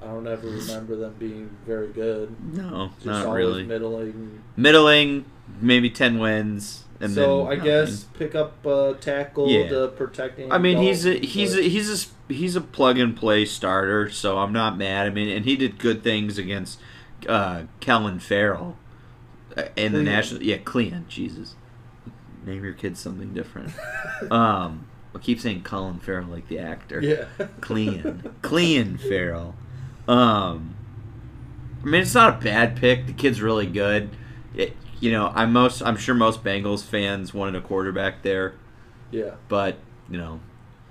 [0.00, 2.34] I don't ever remember them being very good.
[2.54, 3.64] No, Just not really.
[3.64, 4.42] middling.
[4.56, 5.24] Middling,
[5.60, 9.68] maybe ten wins, and so then I guess pick up a tackle Yeah.
[9.68, 10.38] to protect.
[10.38, 14.10] Andy I mean he's a he's a, he's a he's a plug and play starter,
[14.10, 15.06] so I'm not mad.
[15.06, 16.78] I mean, and he did good things against
[17.28, 18.76] uh, Kellen Farrell
[19.56, 20.42] uh, in the national.
[20.42, 21.04] Yeah, Clean.
[21.08, 21.56] Jesus,
[22.44, 23.72] name your kid something different.
[24.30, 27.00] um, I keep saying Colin Farrell like the actor.
[27.00, 27.24] yeah.
[27.60, 28.02] Clean,
[28.42, 29.54] Clelin Ferrell.
[30.08, 30.74] Um,
[31.82, 33.06] I mean, it's not a bad pick.
[33.06, 34.10] The kid's really good.
[34.54, 38.54] It, you know, I'm most I'm sure most Bengals fans wanted a quarterback there,
[39.10, 39.32] yeah.
[39.48, 39.76] but
[40.08, 40.40] you know,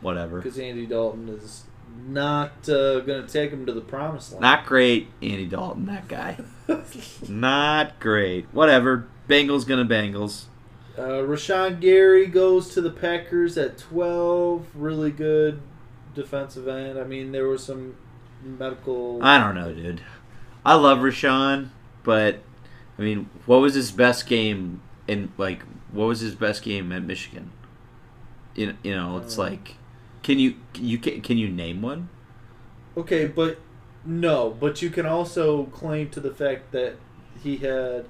[0.02, 0.38] whatever.
[0.42, 1.64] Because Andy Dalton is
[2.08, 4.42] not uh, going to take him to the promised land.
[4.42, 5.86] Not great, Andy Dalton.
[5.86, 6.38] That guy,
[7.28, 8.46] not great.
[8.52, 9.08] Whatever.
[9.30, 10.46] Bengals gonna Bengals.
[10.98, 14.68] Uh, Rashan Gary goes to the Packers at 12.
[14.76, 15.62] Really good
[16.14, 17.00] defensive end.
[17.00, 17.96] I mean, there was some
[18.44, 19.24] medical.
[19.24, 20.02] I don't know, dude.
[20.66, 21.70] I love Rashan,
[22.04, 22.40] but
[23.00, 25.64] I mean, what was his best game in like?
[25.92, 27.52] What was his best game at Michigan?
[28.56, 29.76] You, you know, it's Uh, like,
[30.24, 32.10] can you you can, can you name one?
[32.98, 33.58] Okay, but
[34.06, 34.50] no.
[34.50, 36.96] But you can also claim to the fact that
[37.44, 38.06] he had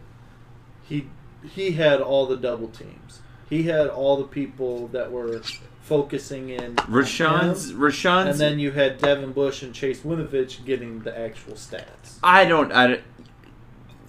[0.84, 1.08] he
[1.43, 3.21] he had all the double teams.
[3.50, 5.41] He had all the people that were
[5.82, 6.76] focusing in.
[6.76, 8.30] Rashan's him, Rashan's.
[8.30, 12.17] and then you had Devin Bush and Chase Winovich getting the actual stats.
[12.24, 13.04] I don't I don't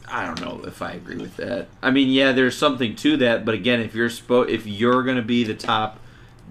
[0.09, 1.69] I don't know if I agree with that.
[1.83, 5.17] I mean, yeah, there's something to that, but again, if you're spo- if you're going
[5.17, 5.99] to be the top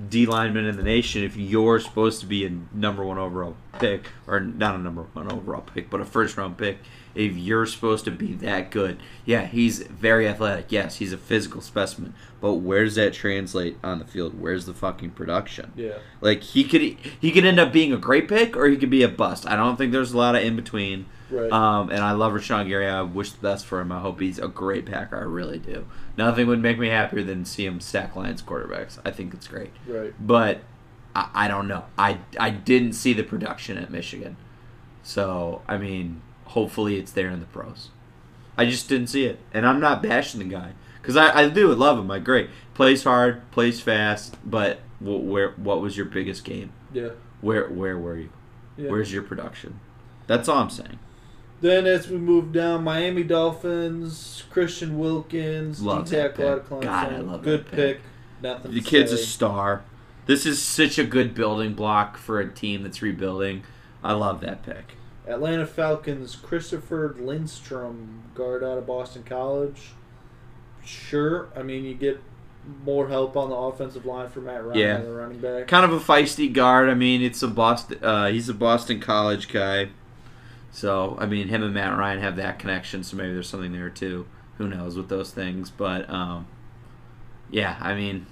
[0.10, 4.10] D lineman in the nation, if you're supposed to be a number one overall pick,
[4.28, 6.80] or not a number one overall pick, but a first round pick,
[7.14, 10.72] if you're supposed to be that good, yeah, he's very athletic.
[10.72, 12.14] Yes, he's a physical specimen.
[12.40, 14.40] But where does that translate on the field?
[14.40, 15.74] Where's the fucking production?
[15.76, 15.98] Yeah.
[16.22, 19.04] Like he could he could end up being a great pick or he could be
[19.04, 19.48] a bust.
[19.48, 21.06] I don't think there's a lot of in between.
[21.32, 21.52] Right.
[21.52, 22.88] Um, and I love Rashan Gary.
[22.88, 23.92] I wish the best for him.
[23.92, 25.18] I hope he's a great Packer.
[25.18, 25.86] I really do.
[26.18, 29.00] Nothing would make me happier than see him sack Lions quarterbacks.
[29.06, 29.72] I think it's great.
[29.88, 30.14] right.
[30.20, 30.60] But
[31.16, 31.86] I, I don't know.
[31.98, 34.36] I I didn't see the production at Michigan,
[35.04, 37.90] so I mean, hopefully it's there in the pros.
[38.58, 41.74] I just didn't see it, and I'm not bashing the guy because I, I do
[41.74, 42.08] love him.
[42.08, 46.72] Like great, plays hard, plays fast, but wh- where what was your biggest game?
[46.94, 47.10] Yeah.
[47.42, 48.30] Where where were you?
[48.78, 48.90] Yeah.
[48.90, 49.80] Where's your production?
[50.28, 51.00] That's all I'm saying.
[51.62, 56.64] Then as we move down, Miami Dolphins, Christian Wilkins, Love D that tackle out of
[56.70, 56.80] pick.
[56.80, 56.82] Clemson.
[56.84, 57.98] God, I love Good that pick.
[57.98, 58.02] pick.
[58.42, 58.74] Nothing.
[58.74, 59.84] The kid's a star.
[60.26, 63.64] This is such a good building block for a team that's rebuilding.
[64.04, 64.96] I love that pick.
[65.28, 69.92] Atlanta Falcons, Christopher Lindstrom, guard out of Boston College.
[70.84, 72.20] Sure, I mean you get
[72.84, 74.98] more help on the offensive line for Matt Ryan Yeah.
[74.98, 75.68] the running back.
[75.68, 76.90] kind of a feisty guard.
[76.90, 78.04] I mean, it's a Boston.
[78.04, 79.90] Uh, he's a Boston College guy,
[80.72, 83.04] so I mean, him and Matt Ryan have that connection.
[83.04, 84.26] So maybe there's something there too.
[84.58, 85.70] Who knows with those things?
[85.70, 86.48] But um,
[87.50, 88.26] yeah, I mean,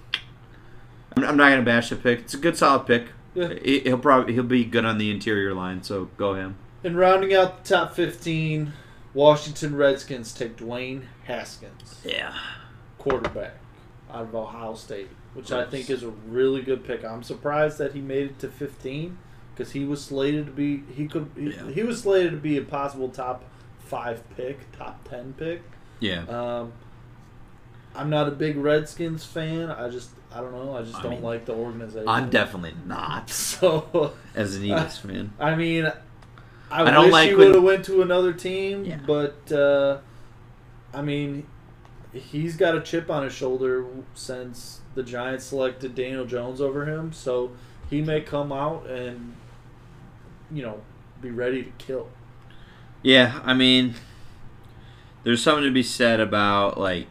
[1.15, 2.19] I'm, I'm not gonna bash the pick.
[2.19, 3.07] It's a good, solid pick.
[3.35, 3.53] Yeah.
[3.63, 5.83] He- He'll probably he'll be good on the interior line.
[5.83, 6.55] So go him.
[6.83, 8.71] And rounding out the top 15,
[9.13, 12.33] Washington Redskins take Dwayne Haskins, Yeah.
[12.97, 13.55] quarterback
[14.11, 17.03] out of Ohio State, which I think is a really good pick.
[17.03, 19.17] I'm surprised that he made it to 15
[19.59, 21.69] because he was slated to be he could he, Yeah.
[21.69, 23.43] he was slated to be a possible top
[23.79, 25.61] five pick, top 10 pick.
[25.99, 26.21] Yeah.
[26.29, 26.71] Um,
[27.93, 29.69] I'm not a big Redskins fan.
[29.69, 30.77] I just I don't know.
[30.77, 32.07] I just I don't mean, like the organization.
[32.07, 34.13] I'm definitely not so.
[34.33, 35.33] as an Eagles fan.
[35.39, 35.91] I mean,
[36.71, 38.99] I, I don't wish like he would have went to another team, Yeah.
[39.05, 39.97] but uh,
[40.93, 41.47] I mean,
[42.13, 47.11] he's got a chip on his shoulder since the Giants selected Daniel Jones over him,
[47.11, 47.51] so
[47.89, 49.33] he may come out and
[50.51, 50.81] you know
[51.21, 52.09] be ready to kill.
[53.01, 53.95] Yeah, I mean,
[55.23, 57.09] there's something to be said about like,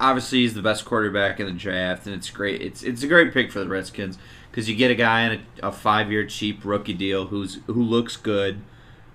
[0.00, 2.60] obviously he's the best quarterback in the draft, and it's great.
[2.60, 4.18] It's it's a great pick for the Redskins
[4.50, 7.82] because you get a guy in a, a five year cheap rookie deal who's who
[7.82, 8.60] looks good.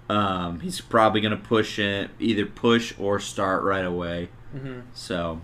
[0.10, 4.30] Um, he's probably going to push it, either push or start right away.
[4.56, 4.80] Mm-hmm.
[4.93, 5.41] So,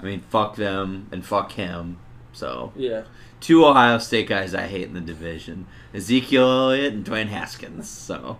[0.00, 1.98] I mean, fuck them and fuck him.
[2.32, 3.02] So, Yeah,
[3.42, 7.88] two Ohio State guys I hate in the division: Ezekiel Elliott and Dwayne Haskins.
[7.90, 8.38] So,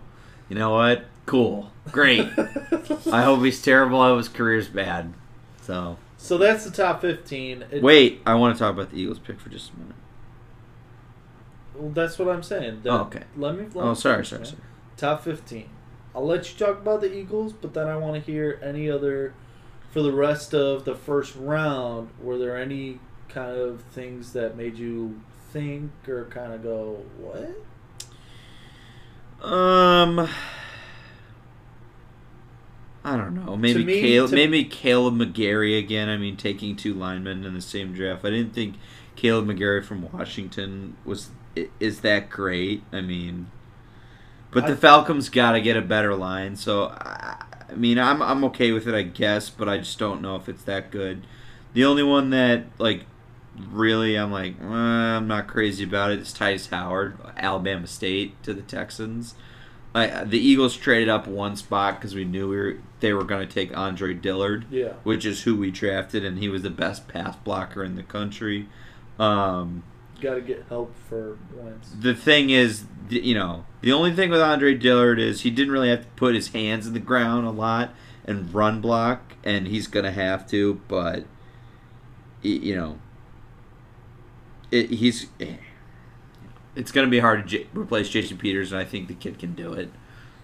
[0.48, 1.04] you know what?
[1.26, 2.26] Cool, great.
[3.12, 4.00] I hope he's terrible.
[4.00, 5.12] I hope his career's bad.
[5.60, 7.64] So, so that's the top fifteen.
[7.70, 9.96] It- wait, I want to talk about the Eagles pick for just a minute.
[11.74, 12.82] well, that's what I'm saying.
[12.86, 13.24] Oh, okay.
[13.36, 13.66] Let me.
[13.74, 14.60] Let Oh, sorry, sorry, sorry.
[14.96, 15.68] Top 15.
[16.14, 19.32] I'll let you talk about the Eagles, but then I want to hear any other
[19.90, 22.10] for the rest of the first round.
[22.20, 23.00] Were there any
[23.32, 25.20] kind of things that made you
[25.52, 27.50] think or kind of go, what?
[29.46, 30.28] Um,
[33.04, 33.56] I don't know.
[33.56, 36.08] Maybe me- Caleb, to- maybe Kaleb McGary again.
[36.08, 38.24] I mean, taking two linemen in the same draft.
[38.24, 38.76] I didn't think
[39.16, 41.30] Kaleb McGary from Washington was
[41.80, 42.82] is that great.
[42.92, 43.50] I mean,
[44.52, 46.54] but the I- Falcons got to get a better line.
[46.56, 50.22] So I, I mean, I'm I'm okay with it, I guess, but I just don't
[50.22, 51.26] know if it's that good.
[51.74, 53.06] The only one that like
[53.70, 56.18] really I'm like eh, I'm not crazy about it.
[56.18, 59.34] it is Tytus Howard, Alabama State to the Texans.
[59.94, 63.46] I, the Eagles traded up one spot because we knew we were, they were going
[63.46, 64.94] to take Andre Dillard, Yeah.
[65.02, 68.68] which is who we drafted, and he was the best pass blocker in the country.
[69.18, 69.82] Um,
[70.22, 71.90] Got to get help for Wentz.
[72.00, 75.90] the thing is, you know, the only thing with Andre Dillard is he didn't really
[75.90, 77.90] have to put his hands in the ground a lot
[78.24, 81.26] and run block, and he's going to have to, but,
[82.40, 82.98] you know,
[84.72, 85.26] it, he's.
[85.40, 85.56] Eh.
[86.74, 89.38] It's going to be hard to j- replace Jason Peters, and I think the kid
[89.38, 89.90] can do it.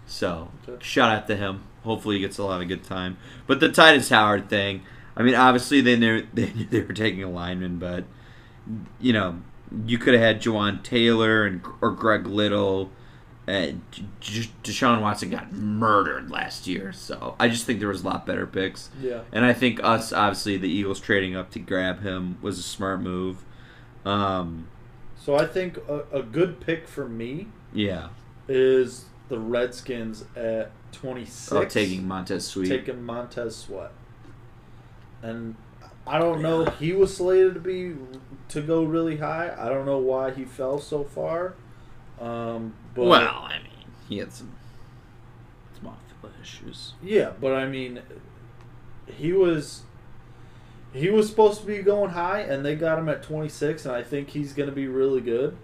[0.07, 0.83] So, Okay.
[0.85, 1.63] shout out to him.
[1.85, 3.17] Hopefully, he gets a lot of good time.
[3.47, 4.83] But the Tytus Howard thing,
[5.17, 8.05] I mean, obviously they knew they knew they were taking a lineman, but
[9.01, 9.41] you know,
[9.87, 12.91] you could have had Jawaan Taylor and or Greg Little.
[13.47, 18.03] And J- J- Deshaun Watson got murdered last year, so I just think there was
[18.03, 18.91] a lot better picks.
[19.01, 19.23] Yeah.
[19.33, 23.01] And I think us, obviously, the Eagles trading up to grab him was a smart
[23.01, 23.39] move.
[24.05, 24.69] Um,
[25.17, 28.09] So I think a, a good pick for me yeah.
[28.49, 31.53] is the Redskins at 26.
[31.53, 32.69] Oh, taking Montez Sweet.
[32.69, 33.93] taking Montez Sweat.
[35.23, 35.57] And
[36.07, 36.65] I don't know.
[36.65, 37.95] He was slated to be
[38.49, 39.55] to go really high.
[39.59, 41.55] I don't know why he fell so far.
[42.21, 44.53] Um, but, well, I mean, he had some
[45.77, 46.95] some off-field issues.
[47.03, 48.01] Yeah, but I mean,
[49.07, 49.83] he was
[50.93, 54.03] he was supposed to be going high, and they got him at 26, and I
[54.03, 55.57] think he's going to be really good.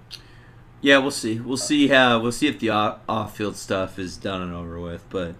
[0.80, 1.40] Yeah, we'll see.
[1.40, 5.04] We'll see how we'll see if the off- off-field stuff is done and over with.
[5.08, 5.34] But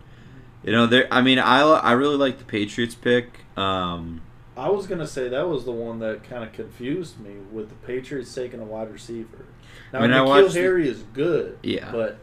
[0.62, 1.07] you know, there.
[1.11, 3.40] I mean, I I really like the Patriots pick.
[3.57, 4.23] Um,
[4.57, 7.68] I was going to say that was the one that kind of confused me with
[7.68, 9.44] the Patriots taking a wide receiver.
[9.92, 11.90] Now, I mean, I N'Keal watched the- Harry is good, Yeah.
[11.92, 12.18] but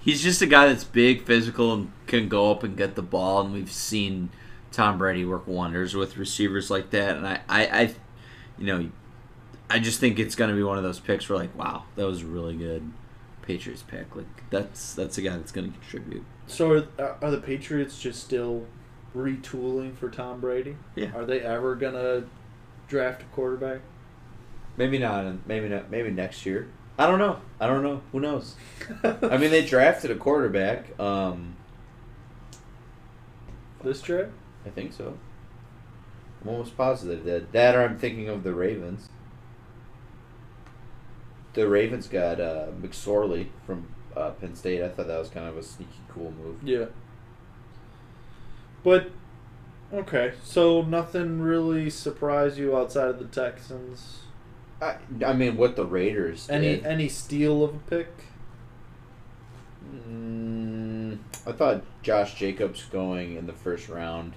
[0.00, 3.42] he's just a guy that's big, physical, and can go up and get the ball.
[3.42, 4.30] And we've seen
[4.72, 7.16] Tom Brady work wonders with receivers like that.
[7.16, 7.94] And I, I, I
[8.58, 8.90] you know,
[9.70, 12.06] I just think it's going to be one of those picks where like, wow, that
[12.06, 12.90] was a really good
[13.42, 14.14] Patriots pick.
[14.14, 16.24] Like that's that's a guy that's going to contribute.
[16.46, 18.66] so are, are the Patriots just still
[19.16, 20.76] retooling for Tom Brady?
[20.94, 21.14] Yeah.
[21.14, 22.24] Are they ever going to
[22.88, 23.80] draft a quarterback?
[24.76, 25.46] Maybe not.
[25.46, 25.90] Maybe not.
[25.90, 26.68] Maybe next year.
[26.98, 27.40] I don't know.
[27.60, 28.02] I don't know.
[28.12, 28.56] Who knows?
[29.04, 30.98] I mean, they drafted a quarterback.
[30.98, 31.56] Um,
[33.82, 34.30] this draft?
[34.66, 35.16] I think so.
[36.42, 39.08] I'm almost positive that that, or I'm thinking of the Ravens.
[41.54, 44.82] The Ravens got uh, McSorley from uh, Penn State.
[44.82, 46.62] I thought that was kind of a sneaky cool move.
[46.62, 46.86] Yeah.
[48.84, 49.10] But
[49.92, 54.20] okay, so nothing really surprised you outside of the Texans.
[54.80, 56.86] I, I mean, what the Raiders Any did.
[56.86, 58.08] any steal of a pick?
[60.08, 64.34] Mm, I thought Josh Jacobs going in the first round.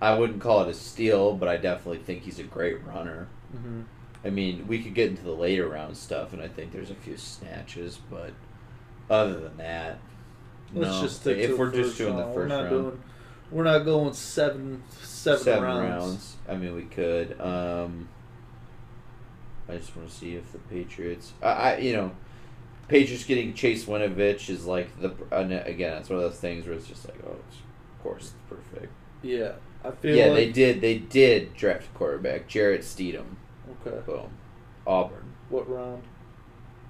[0.00, 3.28] I wouldn't call it a steal, but I definitely think he's a great runner.
[3.54, 3.82] Mm-hmm.
[4.24, 6.94] I mean, we could get into the later round stuff, and I think there's a
[6.94, 8.32] few snatches, but
[9.08, 9.98] other than that,
[10.72, 11.02] Let's no.
[11.02, 13.02] just stick if we're just doing the first we're not round, doing.
[13.50, 15.90] We're not going seven seven, seven rounds.
[15.90, 16.36] rounds.
[16.48, 17.40] I mean, we could.
[17.40, 18.08] Um,
[19.68, 21.32] I just want to see if the Patriots.
[21.42, 22.12] I, I you know,
[22.86, 25.98] Patriots getting Chase Winovich is like the and again.
[25.98, 28.92] It's one of those things where it's just like, oh, it's, of course, it's perfect.
[29.22, 29.52] Yeah,
[29.84, 30.80] I feel Yeah, like they did.
[30.80, 33.36] They did draft a quarterback, Jarrett Stidham.
[33.86, 33.98] okay.
[34.06, 34.30] Boom,
[34.86, 36.02] Auburn, What round?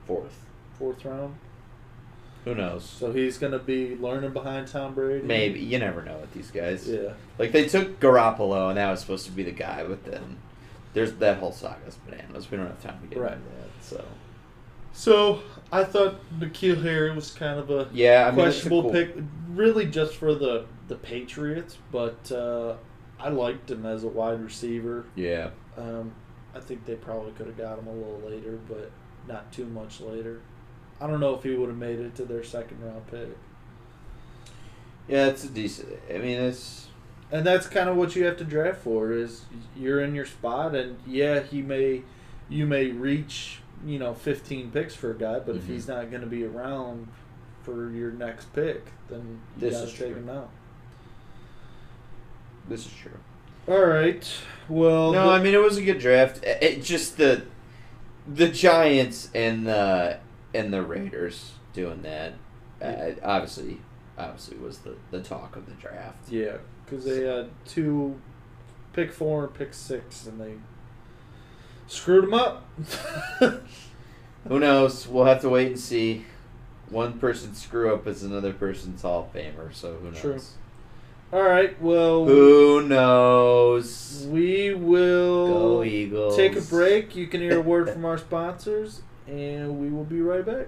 [0.06, 0.44] fourth.
[0.78, 1.36] Fourth round.
[2.44, 2.84] Who knows?
[2.84, 5.24] So he's gonna be learning behind Tom Brady.
[5.26, 6.88] Maybe you never know with these guys.
[6.88, 7.10] Yeah.
[7.38, 10.38] Like they took Garoppolo, and that was supposed to be the guy, but then
[10.94, 12.50] there's that whole saga's bananas.
[12.50, 13.32] We don't have time to get Right.
[13.34, 13.70] into that.
[13.82, 14.04] So
[14.92, 19.14] So I thought N'Keal Harry was kind of a yeah, I mean, questionable cool- pick,
[19.50, 22.74] really just for the the Patriots, but uh,
[23.18, 25.04] I liked him as a wide receiver.
[25.14, 26.12] Yeah, Um,
[26.54, 28.90] I think they probably could have got him a little later, but
[29.28, 30.40] not too much later.
[31.00, 33.28] I don't know if he would have made it to their second round pick,
[35.08, 35.88] yeah, it's a decent.
[36.12, 36.88] I mean, it's
[37.32, 39.12] and that's kind of what you have to draft for.
[39.12, 39.44] Is
[39.76, 42.02] you're in your spot, and yeah, he may,
[42.48, 45.68] you may reach you know 15 picks for a guy, but if Mhm.
[45.68, 47.08] he's not going to be around
[47.62, 50.22] for your next pick, then you This got is to take true.
[50.22, 50.50] him out.
[52.68, 53.18] this is true.
[53.68, 54.26] All right.
[54.68, 56.42] Well, No, the- I mean it was a good draft.
[56.44, 57.42] It, it just the
[58.32, 60.18] the Giants and the
[60.54, 62.34] and the Raiders doing that.
[62.80, 63.80] Uh, obviously,
[64.18, 66.30] obviously was the the talk of the draft.
[66.30, 68.20] yeah, because they had two,
[68.92, 70.54] pick four and pick six, and they
[71.90, 72.64] screwed him up.
[74.48, 75.06] Who knows?
[75.06, 76.24] We'll have to wait and see.
[76.88, 80.20] One person's screw up is another person's Hall of Famer, so who knows?
[80.20, 80.40] True.
[81.32, 81.80] All right.
[81.80, 84.26] Well, Who knows?
[84.28, 85.46] we will
[85.78, 86.34] Go Eagles.
[86.36, 87.14] take a break.
[87.14, 90.66] You can hear a word from our sponsors, and we will be right back.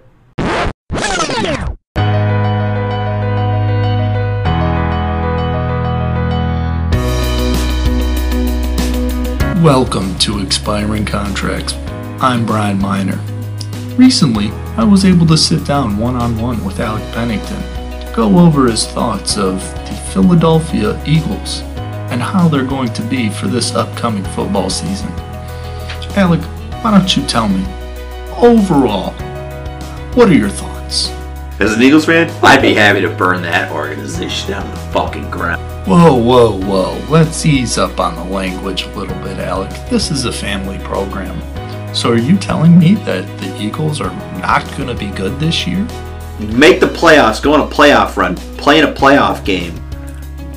[9.62, 11.74] Welcome to Expiring Contracts.
[12.20, 13.20] I'm Brian Miner.
[13.96, 17.62] Recently, I was able to sit down one on one with Alec Pennington
[18.00, 21.60] to go over his thoughts of the Philadelphia Eagles
[22.10, 25.10] and how they're going to be for this upcoming football season.
[26.16, 26.40] Alec,
[26.82, 27.62] why don't you tell me,
[28.38, 29.12] overall,
[30.14, 31.10] what are your thoughts?
[31.62, 35.30] As an Eagles fan, I'd be happy to burn that organization down to the fucking
[35.30, 35.62] ground.
[35.86, 37.00] Whoa, whoa, whoa.
[37.08, 39.70] Let's ease up on the language a little bit, Alec.
[39.88, 41.40] This is a family program.
[41.94, 45.64] So are you telling me that the Eagles are not going to be good this
[45.64, 45.86] year?
[46.40, 49.80] Make the playoffs, go on a playoff run, play in a playoff game.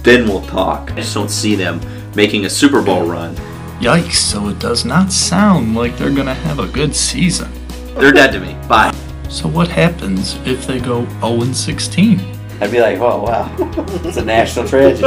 [0.01, 0.91] Then we'll talk.
[0.93, 1.82] I just don't see them
[2.16, 3.36] making a Super Bowl run.
[3.80, 7.51] Yikes, so it does not sound like they're going to have a good season.
[7.93, 8.56] They're dead to me.
[8.68, 8.91] Bye.
[9.36, 12.21] So what happens if they go 0 16?
[12.61, 13.53] I'd be like, oh wow,
[14.05, 15.01] it's a national tragedy.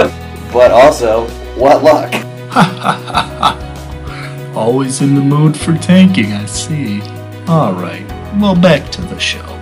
[0.52, 1.26] But also,
[1.56, 2.12] what luck?
[4.54, 7.00] Always in the mood for tanking, I see.
[7.48, 8.06] Alright,
[8.38, 9.57] Well, back to the show.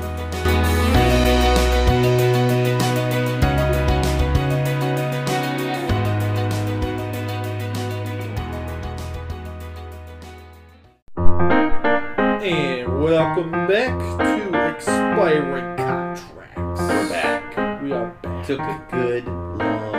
[18.57, 19.93] Took a good long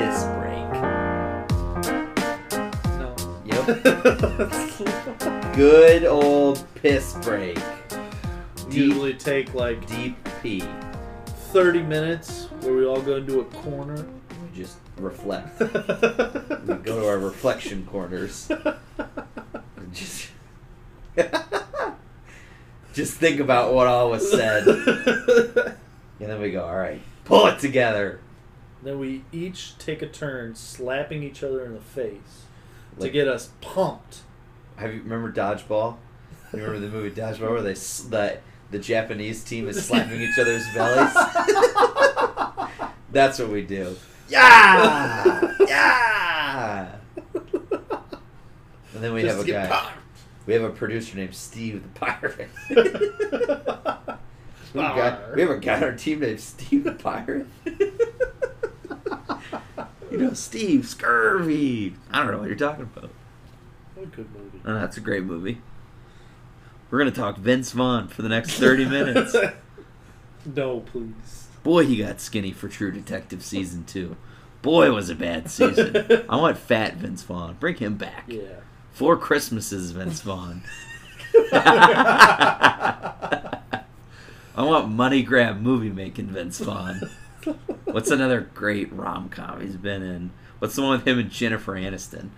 [0.00, 0.72] piss break.
[2.98, 3.14] No.
[3.44, 3.66] Yep.
[5.54, 7.56] Good old piss break.
[8.68, 10.64] Usually take like Deep pee.
[11.52, 14.04] 30 minutes where we all go into a corner.
[14.42, 15.60] We just reflect.
[15.60, 18.50] we go to our reflection corners.
[19.92, 20.30] Just,
[22.92, 25.74] just think about what all was said, and
[26.20, 26.64] then we go.
[26.64, 28.20] All right, pull it together.
[28.82, 32.44] then we each take a turn slapping each other in the face
[33.00, 34.18] to get us pumped.
[34.76, 35.96] Have you remember dodgeball?
[36.52, 38.38] You remember the movie Dodgeball where they s- the
[38.70, 41.14] the Japanese team is slapping each other's bellies?
[43.12, 43.96] That's what we do.
[44.28, 46.96] Yeah, yeah.
[48.94, 49.92] And then we Just have a guy.
[50.46, 52.48] We have a producer named Steve the Pirate.
[54.74, 57.46] we, got, we have a guy on our team named Steve the Pirate.
[60.10, 61.94] you know, Steve Scurvy.
[62.10, 63.10] I don't know what you're talking about.
[63.94, 64.60] What a good movie.
[64.64, 65.60] Oh, that's a great movie.
[66.90, 69.36] We're gonna talk Vince Vaughn for the next thirty minutes.
[70.44, 71.48] no, please.
[71.62, 74.16] Boy, he got skinny for True Detective season two.
[74.62, 76.24] Boy, was a bad season.
[76.28, 77.56] I want fat Vince Vaughn.
[77.60, 78.24] Bring him back.
[78.26, 78.60] Yeah.
[78.92, 80.62] Four Christmases, Vince Vaughn.
[84.56, 87.00] I want money grab movie making Vince Vaughn.
[87.84, 90.30] What's another great rom com he's been in?
[90.58, 92.30] What's the one with him and Jennifer Aniston?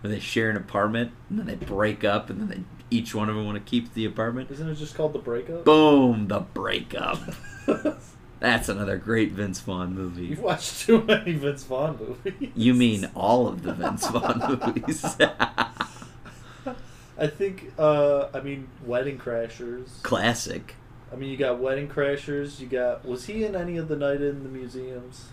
[0.00, 3.28] Where they share an apartment and then they break up and then they, each one
[3.28, 4.50] of them want to keep the apartment?
[4.50, 5.64] Isn't it just called The Breakup?
[5.64, 7.18] Boom, the breakup.
[8.40, 10.26] That's another great Vince Vaughn movie.
[10.26, 12.50] You've watched too many Vince Vaughn movies.
[12.54, 14.42] You mean all of the Vince Vaughn
[14.74, 15.02] movies?
[17.16, 20.02] I think, uh, I mean, Wedding Crashers.
[20.02, 20.74] Classic.
[21.12, 22.58] I mean, you got Wedding Crashers.
[22.60, 23.04] You got.
[23.04, 25.26] Was he in any of the Night in the Museums?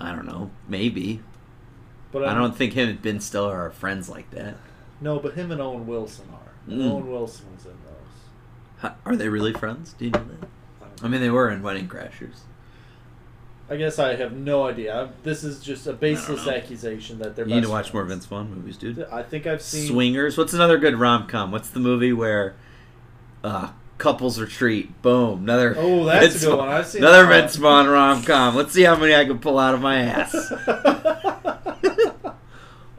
[0.00, 0.50] I don't know.
[0.68, 1.20] Maybe.
[2.12, 4.56] But I I'm- don't think him and Ben Stiller are friends like that.
[5.00, 6.72] No, but him and Owen Wilson are.
[6.72, 6.90] Mm.
[6.90, 8.78] Owen Wilson was in those.
[8.78, 9.94] How- Are they really friends?
[9.94, 10.48] Do you know that?
[11.02, 12.40] I, I mean, they were in Wedding Crashers.
[13.70, 15.04] I guess I have no idea.
[15.04, 17.48] I, this is just a baseless accusation that they're.
[17.48, 18.04] You need to watch more.
[18.04, 19.04] Vince Vaughn movies, dude.
[19.10, 19.88] I think I've seen.
[19.88, 20.36] Swingers.
[20.36, 21.50] What's another good rom com?
[21.50, 22.54] What's the movie where
[23.42, 23.70] uh,
[24.02, 25.00] couples retreat?
[25.00, 25.44] Boom.
[25.44, 25.74] Another.
[25.78, 26.68] Oh, that's a good one.
[26.68, 27.24] I've seen Another.
[27.26, 28.56] Vince Vaughn rom com.
[28.56, 30.34] Let's see how many I can pull out of my ass.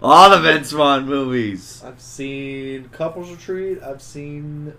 [0.02, 1.84] All the Vince Vaughn movies.
[1.86, 3.82] I've seen Couples Retreat.
[3.84, 4.74] I've seen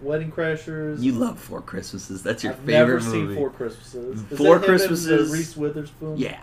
[0.00, 1.00] Wedding Crashers.
[1.02, 2.22] You love Four Christmases.
[2.22, 3.10] That's your I've favorite never movie.
[3.28, 4.22] seen Four Christmases.
[4.30, 5.32] Is Four it him and, uh, Christmases?
[5.32, 6.16] Reese Witherspoon.
[6.18, 6.40] Yeah.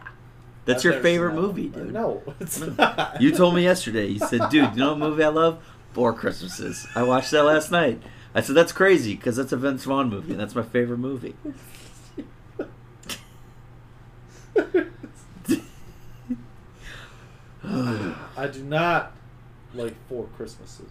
[0.66, 1.92] That's I've your favorite movie, dude.
[1.94, 3.22] No, it's not.
[3.22, 4.08] You told me yesterday.
[4.08, 5.58] You said, "Dude, you know what movie I love?
[5.94, 8.02] Four Christmases." I watched that last night.
[8.34, 11.36] I said, "That's crazy because that's a Vince Vaughn movie, and that's my favorite movie."
[17.64, 19.14] I do not
[19.74, 20.90] like Four Christmases.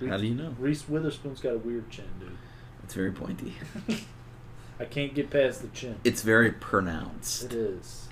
[0.00, 0.54] How do you know?
[0.58, 2.36] Reese Witherspoon's got a weird chin, dude.
[2.82, 3.54] It's very pointy.
[4.80, 5.96] I can't get past the chin.
[6.02, 7.44] It's very pronounced.
[7.44, 8.08] It is.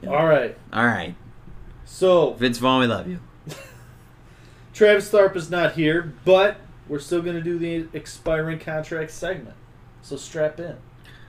[0.00, 0.10] Yeah.
[0.10, 0.56] All right.
[0.72, 1.14] All right,
[1.84, 3.20] So Vince Vaughn, we love you.
[4.80, 6.56] Travis Tharp is not here, but
[6.88, 9.54] we're still going to do the expiring contract segment.
[10.00, 10.74] So strap in.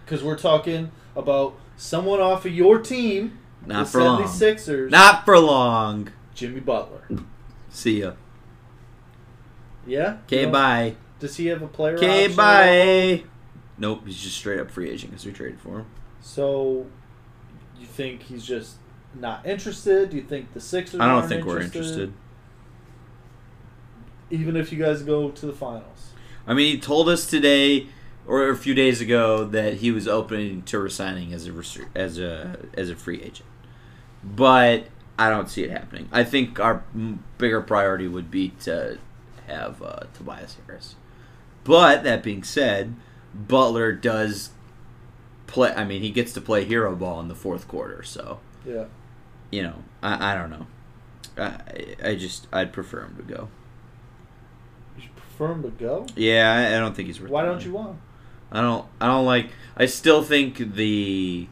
[0.06, 4.24] Because we're talking about someone off of your team, Not the for long.
[4.24, 6.14] 76ers, Not for long.
[6.34, 7.04] Jimmy Butler.
[7.70, 8.14] See ya.
[9.86, 10.20] Yeah?
[10.28, 10.96] Okay, You know, bye.
[11.20, 13.26] Does he have a player Okay, bye.
[13.78, 15.88] Nope, he's just straight up free agent because we traded for him.
[16.22, 16.86] So,
[17.78, 18.78] you think he's just
[19.14, 20.10] not interested?
[20.10, 22.14] Do you think the Sixers I don't think we're interested.
[24.32, 26.14] Even if you guys go to the finals.
[26.48, 27.88] I mean, he told us today
[28.26, 31.54] or a few days ago that he was open to resigning as a
[31.96, 33.50] as a as a free agent,
[34.24, 34.86] but
[35.20, 36.08] I don't see it happening.
[36.12, 36.84] I think our
[37.38, 38.98] bigger priority would be to
[39.48, 40.96] have uh, Tobias Harris.
[41.64, 42.96] But that being said,
[43.36, 44.50] Butler does
[45.48, 45.72] play.
[45.74, 48.86] I mean, he gets to play hero ball in the fourth quarter, so Yeah.
[49.52, 50.68] you know, I, I don't know.
[51.38, 53.50] I I just I'd prefer him to go.
[54.98, 56.06] You prefer him to go?
[56.16, 57.20] Yeah, I, I don't think he's.
[57.20, 58.02] worth Why don't you want him?
[58.52, 58.86] I don't.
[59.00, 59.50] I don't like.
[59.78, 61.48] I still think the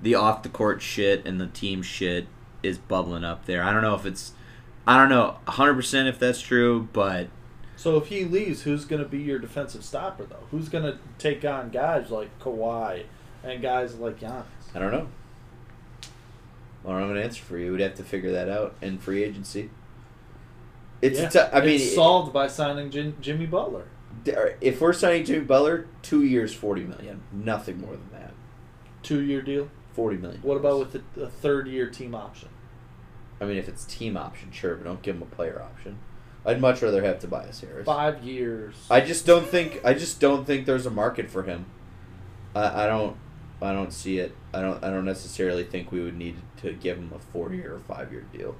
[0.00, 2.26] the off the court shit and the team shit
[2.62, 3.62] is bubbling up there.
[3.62, 4.32] I don't know if it's.
[4.86, 7.28] I don't know 100 percent if that's true, but
[7.76, 10.44] So if he leaves, who's going to be your defensive stopper though?
[10.50, 13.04] Who's going to take on guys like Kawhi
[13.44, 14.44] and guys like Giannis?
[14.74, 15.06] I don't know.
[16.82, 17.70] Well I don't have an answer for you.
[17.72, 19.70] We'd have to figure that out in free agency.
[21.02, 21.26] It's Yeah.
[21.26, 23.84] a tou- I mean, it's solved by signing Jim, Jimmy Butler.
[24.60, 28.32] if we're signing Jimmy Butler, two years, forty million, nothing more than that.
[29.02, 29.68] Two year deal.
[29.92, 30.40] Forty million.
[30.42, 32.48] What about with the, a third year team option?
[33.40, 35.98] I mean, if it's team option, sure, but don't give him a player option.
[36.46, 37.84] I'd much rather have Tobias Harris.
[37.86, 38.74] Five years.
[38.90, 39.80] I just don't think.
[39.84, 41.66] I just don't think there's a market for him.
[42.54, 43.16] I, I don't.
[43.60, 44.34] I don't see it.
[44.54, 44.82] I don't.
[44.84, 48.54] I don't necessarily think we would need to give him a four-year or five-year deal.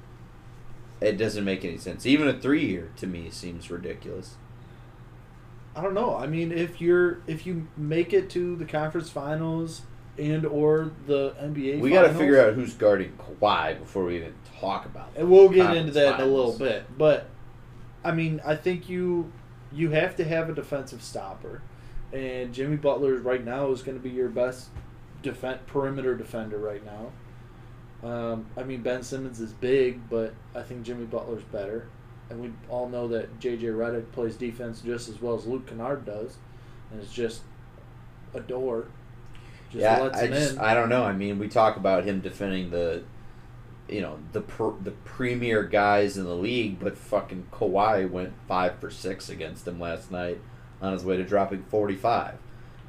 [1.03, 2.07] It doesn't make any sense.
[2.07, 4.37] Even a three-year to me seems ridiculous.
[5.75, 6.17] I don't know.
[6.17, 9.83] I mean, if you're if you make it to the conference finals
[10.19, 14.35] and or the NBA, we got to figure out who's guarding Kawhi before we even
[14.61, 15.21] talk about it.
[15.21, 16.99] And we'll get into that in a little bit.
[16.99, 17.29] But
[18.05, 19.33] I mean, I think you
[19.73, 21.63] you have to have a defensive stopper,
[22.13, 24.69] and Jimmy Butler right now is going to be your best
[25.23, 27.13] defend perimeter defender right now.
[28.03, 31.89] Um, I mean, Ben Simmons is big, but I think Jimmy Butler's better,
[32.31, 36.05] and we all know that JJ Redick plays defense just as well as Luke Kennard
[36.05, 36.37] does,
[36.91, 37.43] and it's just
[38.35, 38.87] a door.
[39.71, 40.59] Just yeah, lets I him just in.
[40.59, 41.05] I don't know.
[41.05, 43.05] I mean, we talk about him defending the,
[43.89, 48.79] you know, the per, the premier guys in the league, but fucking Kawhi went five
[48.81, 50.41] for six against him last night
[50.81, 52.35] on his way to dropping forty five,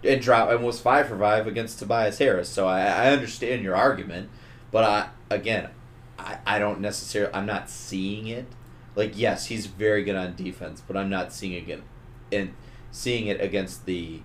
[0.04, 2.50] and drop and was five for five against Tobias Harris.
[2.50, 4.30] So I, I understand your argument,
[4.74, 5.70] but I again,
[6.18, 8.48] I, I don't necessarily I'm not seeing it.
[8.96, 11.84] Like yes, he's very good on defense, but I'm not seeing it again,
[12.32, 12.54] and
[12.92, 14.22] seeing it against the,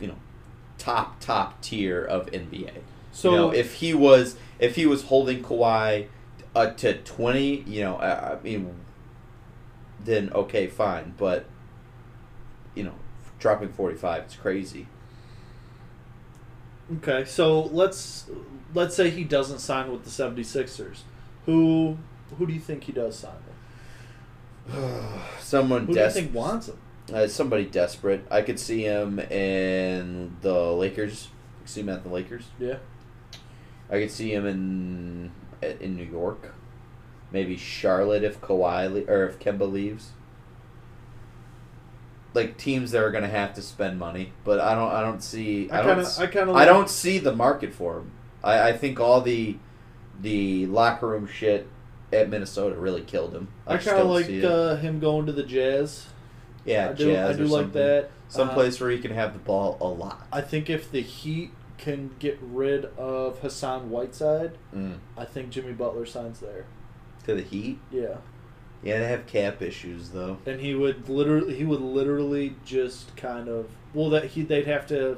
[0.00, 0.16] you know,
[0.78, 2.78] top top tier of NBA.
[3.12, 6.08] so you know, if he was if he was holding Kawhi
[6.56, 8.74] uh, to twenty, you know, I, I mean,
[10.02, 11.12] then okay, fine.
[11.18, 11.44] But
[12.74, 12.94] you know,
[13.38, 14.88] dropping forty five, it's crazy.
[16.98, 18.26] Okay, so let's
[18.74, 20.98] let's say he doesn't sign with the 76ers.
[21.46, 21.98] Who
[22.38, 23.32] who do you think he does sign
[24.66, 24.74] with?
[25.40, 26.78] Someone Who do you think wants him?
[27.12, 28.26] uh, somebody desperate.
[28.30, 31.28] I could see him in the Lakers.
[31.28, 32.44] I could see him at the Lakers.
[32.58, 32.76] Yeah.
[33.90, 35.30] I could see him in
[35.80, 36.54] in New York.
[37.30, 40.10] Maybe Charlotte if Kawhi le- or if Kemba leaves.
[42.32, 44.90] Like teams that are gonna have to spend money, but I don't.
[44.90, 45.70] I don't see.
[45.70, 45.86] I, I don't.
[45.88, 48.10] kind of s- I kind of I don't see the market for him.
[48.44, 49.56] I, I think all the
[50.20, 51.66] the locker room shit
[52.12, 53.48] at Minnesota really killed him.
[53.66, 56.06] I just kind of like uh, him going to the Jazz.
[56.64, 58.10] yeah, I do Jazz I do or like that.
[58.28, 60.26] Some Uh, place where he can have the ball a lot.
[60.32, 64.98] I think if the Heat can get rid of Hassan Whiteside, Mm.
[65.16, 66.66] I think Jimmy Butler signs there.
[67.26, 68.16] To the Heat, Yeah.
[68.82, 70.38] yeah, they have cap issues though.
[70.46, 74.86] And he would literally he would literally just kind of well that he they'd have
[74.88, 75.16] to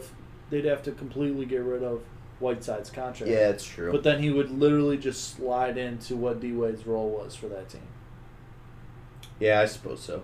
[0.51, 2.01] they'd have to completely get rid of
[2.39, 3.31] Whiteside's contract.
[3.31, 3.91] Yeah, it's true.
[3.93, 7.69] But then he would literally just slide into what D Wade's role was for that
[7.69, 7.89] team.
[9.39, 10.23] Yeah, I suppose so.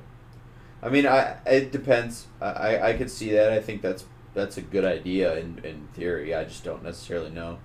[0.82, 2.26] I mean, I it depends.
[2.40, 3.52] I, I, I could see that.
[3.52, 4.04] I think that's
[4.34, 6.34] that's a good idea in, in theory.
[6.34, 7.58] I just don't necessarily know.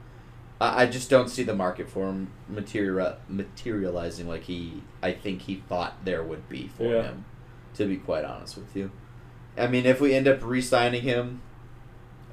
[0.59, 5.43] I, I just don't see the market for him material materializing like he I think
[5.43, 7.03] he thought there would be for Yeah.
[7.03, 7.25] him.
[7.75, 8.91] To be quite honest with you,
[9.55, 11.41] I mean, if we end up re-signing him,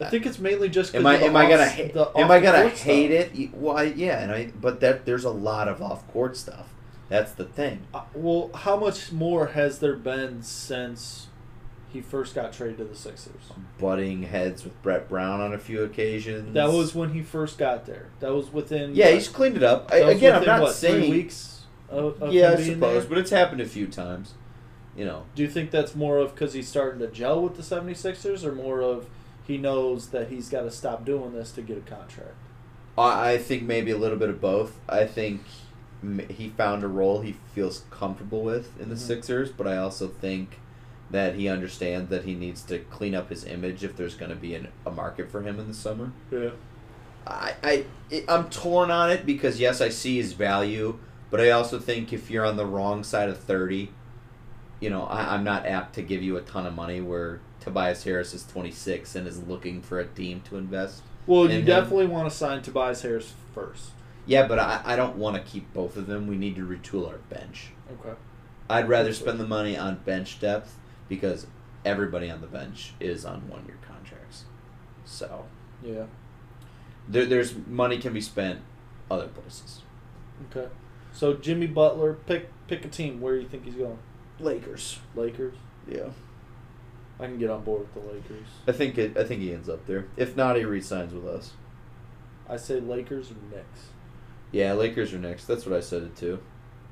[0.01, 0.95] I think it's mainly just.
[0.95, 3.39] am I am I gonna ha- am I gonna hate stuff.
[3.39, 3.55] it?
[3.55, 6.75] Well, I, yeah, and I but that there's a lot of off court stuff.
[7.09, 7.83] That's the thing.
[7.93, 11.29] Uh, well, how much more has there been since
[11.93, 13.53] he first got traded to the Sixers?
[13.79, 16.55] Butting heads with Brett Brown on a few occasions.
[16.55, 18.09] That was when he first got there.
[18.21, 18.95] That was within.
[18.95, 19.91] Yeah, what, he's cleaned it up.
[19.93, 21.63] I, again, I'm not what, saying weeks.
[21.89, 23.09] Of, of Yeah, I suppose, there?
[23.11, 24.35] but it's happened a few times.
[24.97, 27.63] You know, Do you think that's more of because he's starting to gel with the
[27.63, 29.09] 76ers or more of
[29.47, 32.35] he knows that he's got to stop doing this to get a contract?
[32.97, 34.79] I, I think maybe a little bit of both.
[34.89, 35.43] I think
[36.29, 38.99] he found a role he feels comfortable with in the Mhm.
[38.99, 40.59] Sixers, but I also think
[41.11, 44.37] that he understands that he needs to clean up his image if there's going to
[44.37, 46.13] be an, a market for him in the summer.
[46.31, 46.51] Yeah.
[47.27, 50.99] I, I it- I'm torn on it because yes, I see his value,
[51.31, 53.91] but I also think if you're on the wrong side of thirty,
[54.81, 58.05] you know, I, I'm not apt to give you a ton of money where Tobias
[58.05, 61.03] Harris is 26 and is looking for a team to invest.
[61.27, 61.65] Well, And you him.
[61.67, 63.91] definitely want to sign Tobias Harris first.
[64.27, 66.27] Yeah, but I, I don't want to keep both of them.
[66.27, 67.69] We need to retool our bench.
[68.01, 68.15] Okay.
[68.69, 70.77] I'd rather spend the money on bench depth
[71.09, 71.47] because
[71.85, 74.45] everybody on the bench is on one year contracts.
[75.07, 75.47] So
[75.83, 76.05] Yeah.
[77.09, 78.61] there, there's money can be spent
[79.11, 79.83] other places.
[80.51, 80.69] Okay.
[81.13, 83.21] So Jimmy Butler, pick pick a team.
[83.21, 83.99] Where do you think he's going?
[84.41, 84.99] Lakers.
[85.15, 85.55] Lakers.
[85.87, 86.09] Yeah.
[87.21, 88.47] I can get on board with the Lakers.
[88.67, 89.17] I think it.
[89.17, 90.07] I think he ends up there.
[90.17, 91.53] If not, he resigns with us.
[92.49, 93.89] I say Lakers or Knicks.
[94.53, 95.47] Yeah, Lakers are next.
[95.47, 96.41] That's what I said it too.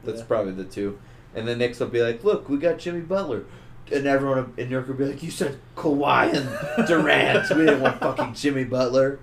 [0.05, 0.27] That's Yeah.
[0.27, 0.99] probably the two.
[1.35, 3.45] And the Knicks will be like, "Look, we got Jimmy Butler,"
[3.91, 7.49] and everyone in New York will be like, "You said Kawhi and Durant.
[7.51, 9.19] we didn't want fucking Jimmy Butler."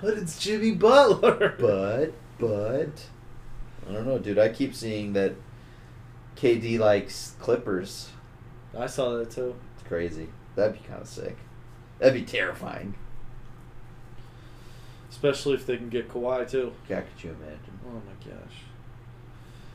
[0.00, 1.54] But it's Jimmy Butler.
[1.58, 3.06] But, but,
[3.88, 4.38] I don't know, dude.
[4.38, 5.34] I keep seeing that
[6.36, 8.08] KD likes Clippers.
[8.76, 9.54] I saw that too.
[9.78, 10.28] It's crazy.
[10.56, 11.36] That'd be kind of sick.
[11.98, 12.94] That'd be terrifying.
[15.10, 16.72] Especially if they can get Kawhi too.
[16.88, 17.78] God, could you imagine?
[17.86, 18.54] Oh my gosh.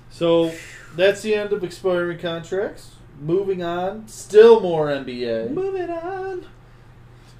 [0.09, 0.53] So
[0.95, 2.91] that's the end of expiring contracts.
[3.19, 5.51] Moving on, still more NBA.
[5.51, 6.45] Moving on.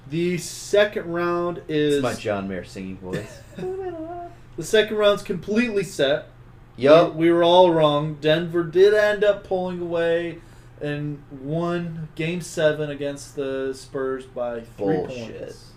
[0.08, 3.40] The second round is It's my John Mayer singing voice.
[3.58, 4.30] Moving on.
[4.56, 6.28] the second round's completely set.
[6.76, 7.14] Yup.
[7.14, 8.18] We, we were all wrong.
[8.20, 10.40] Denver did end up pulling away
[10.80, 15.38] and won Game Seven against the Spurs by three Bullshit.
[15.38, 15.72] points.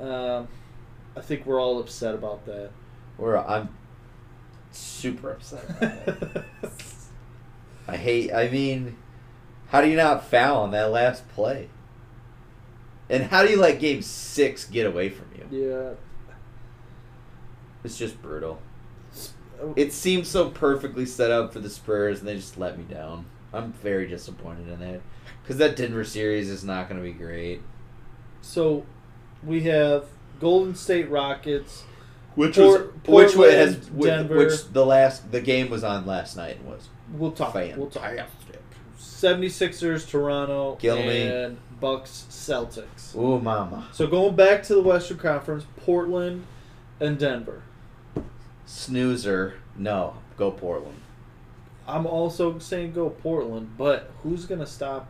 [0.00, 0.48] Um,
[1.16, 2.70] I think we're all upset about that.
[3.16, 3.70] We're, I'm
[4.72, 5.64] super upset.
[5.70, 6.44] about that.
[7.88, 8.32] I hate.
[8.32, 8.96] I mean,
[9.68, 11.68] how do you not foul on that last play?
[13.08, 15.66] And how do you let Game Six get away from you?
[15.66, 15.90] yeah.
[17.84, 18.60] It's just brutal.
[19.76, 23.26] It seems so perfectly set up for the Spurs, and they just let me down.
[23.56, 25.00] I'm very disappointed in that
[25.42, 27.60] because that Denver series is not going to be great.
[28.42, 28.84] So
[29.42, 30.04] we have
[30.40, 31.84] Golden State Rockets.
[32.34, 34.36] Which Port- was which wa- has wh- Denver.
[34.36, 37.54] which the last the game was on last night and was We'll talk.
[37.54, 38.02] We'll talk.
[38.02, 38.60] fantastic.
[38.98, 41.22] 76ers, Toronto, Kill me.
[41.28, 43.14] and Bucks, Celtics.
[43.16, 46.44] Ooh, mama, So going back to the Western Conference, Portland
[47.00, 47.62] and Denver.
[48.66, 49.54] snoozer.
[49.76, 51.00] No, go Portland.
[51.88, 55.08] I'm also saying go Portland, but who's gonna stop?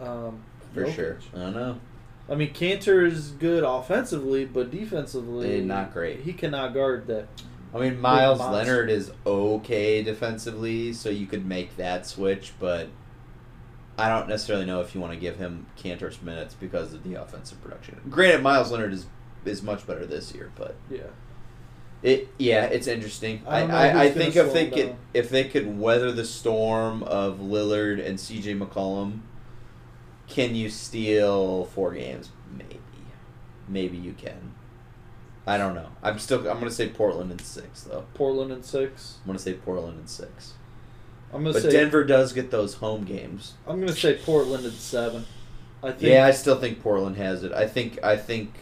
[0.00, 0.40] Um,
[0.74, 0.94] For Jokic?
[0.94, 1.18] sure.
[1.34, 1.80] I don't know.
[2.28, 6.20] I mean, Kanter is good offensively, but defensively, Eh, not great.
[6.20, 7.26] He cannot guard that.
[7.74, 8.38] I mean, Meyers.
[8.40, 12.88] Leonard is okay defensively, so you could make that switch, but
[13.98, 17.14] I don't necessarily know if you want to give him Kanter's minutes because of the
[17.14, 18.00] offensive production.
[18.08, 19.06] Granted, Meyers Leonard is
[19.44, 21.02] is much better this year, but Yeah.
[22.02, 23.42] It yeah, it's interesting.
[23.46, 27.38] I I, I, I, think if they could if they could weather the storm of
[27.38, 28.54] Lillard and C.J.
[28.54, 29.20] McCollum,
[30.28, 32.30] can you steal four games?
[32.56, 32.80] Maybe,
[33.68, 34.54] maybe you can.
[35.46, 35.88] I don't know.
[36.02, 36.38] I'm still.
[36.48, 38.06] I'm gonna say Portland in six though.
[38.14, 39.18] Portland and six.
[39.20, 40.54] I'm gonna say Portland in six.
[41.32, 43.54] I'm gonna But say Denver does get those home games.
[43.66, 45.26] I'm gonna say Portland at seven.
[45.82, 47.52] I think Yeah, I still think Portland has it.
[47.52, 48.02] I think.
[48.02, 48.54] I think.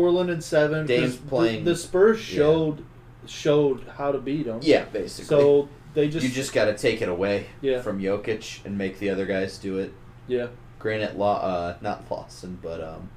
[0.00, 0.80] Portland and seven.
[0.86, 2.36] 'cause Dame's the- playing- The, Spurs yeah.
[2.38, 2.84] showed
[3.26, 4.60] showed how to beat them.
[4.62, 5.26] Yeah, basically.
[5.26, 7.82] So they just you just got to take it away Yeah.
[7.82, 9.92] from Jokic and make the other guys do it.
[10.26, 10.46] yeah.
[10.78, 13.10] Granted, Law, uh, not Lawson, but um,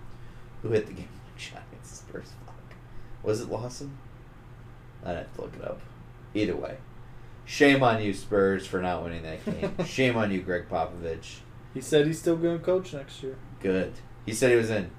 [0.64, 1.08] who hit the game
[1.38, 2.30] shot against the Spurs?
[2.48, 2.56] Fuck.
[3.22, 3.96] Was it Lawson?
[5.06, 5.80] I'd have to look it up.
[6.34, 6.78] Either way,
[7.46, 9.76] shame on you, Spurs, for not winning that game.
[9.86, 11.42] shame on you, Gregg Popovich.
[11.76, 13.36] He said he's still going to coach next year.
[13.60, 13.94] Good.
[14.26, 14.90] He said he was in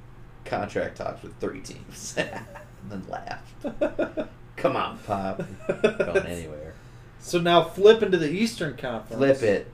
[0.45, 2.45] contract talks with three teams, and
[2.89, 4.29] then laughed.
[4.57, 5.43] Come on, Pop.
[5.83, 6.75] Going anywhere.
[7.19, 9.17] So now flip into the Eastern Conference.
[9.39, 9.71] Flip it.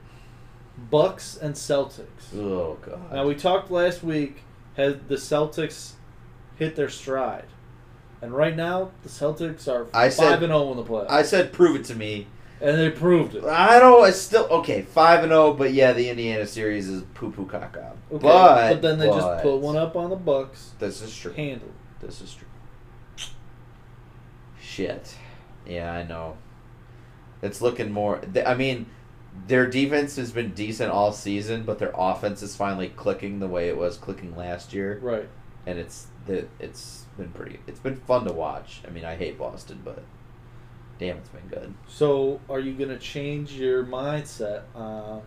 [0.89, 2.33] Bucks and Celtics.
[2.35, 3.11] Oh God.
[3.11, 4.43] Now we talked last week.
[4.77, 5.93] Had the Celtics
[6.57, 7.45] hit their stride,
[8.21, 11.23] and right now the Celtics are I five said- and zero in the playoffs, I
[11.23, 12.27] said prove it to me.
[12.61, 13.43] And they proved it.
[13.43, 14.03] I don't.
[14.03, 14.81] I still okay.
[14.81, 17.93] Five and zero, but yeah, the Indiana series is poo poo caca.
[18.11, 20.71] Okay, But then they but just put one up on the Bucks.
[20.79, 21.33] This is true.
[21.33, 21.71] Handled.
[21.99, 22.47] This is true.
[24.61, 25.15] Shit.
[25.65, 26.37] Yeah, I know.
[27.41, 28.21] It's looking more.
[28.45, 28.87] I mean,
[29.47, 33.69] their defense has been decent all season, but their offense is finally clicking the way
[33.69, 35.29] it was clicking last year, Right.
[35.65, 37.59] and it's the it's been pretty.
[37.67, 38.81] It's been fun to watch.
[38.87, 40.03] I mean, I hate Boston, but
[40.99, 41.73] damn, it's been good.
[41.87, 45.21] So are you gonna change your mindset on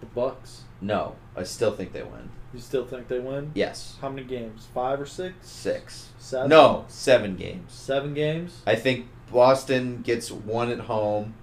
[0.00, 0.62] the Bucks?
[0.80, 2.30] No, I still think they win.
[2.54, 3.50] You still think they win?
[3.54, 4.66] Yes, How many games?
[4.72, 5.34] Five or six?
[5.46, 6.08] six.
[6.18, 6.48] Seven?
[6.48, 7.72] No, seven games.
[7.72, 8.62] Seven games?
[8.66, 11.34] I think Boston gets one at home.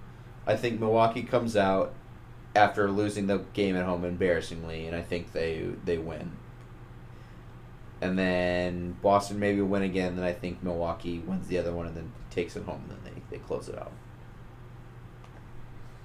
[0.46, 1.92] I think Milwaukee comes out
[2.56, 6.32] after losing the game at home embarrassingly, and I think they they win.
[8.00, 10.16] And then Boston maybe win again.
[10.16, 12.82] Then I think Milwaukee wins the other one and then takes it home.
[12.88, 13.92] And then they, they close it out.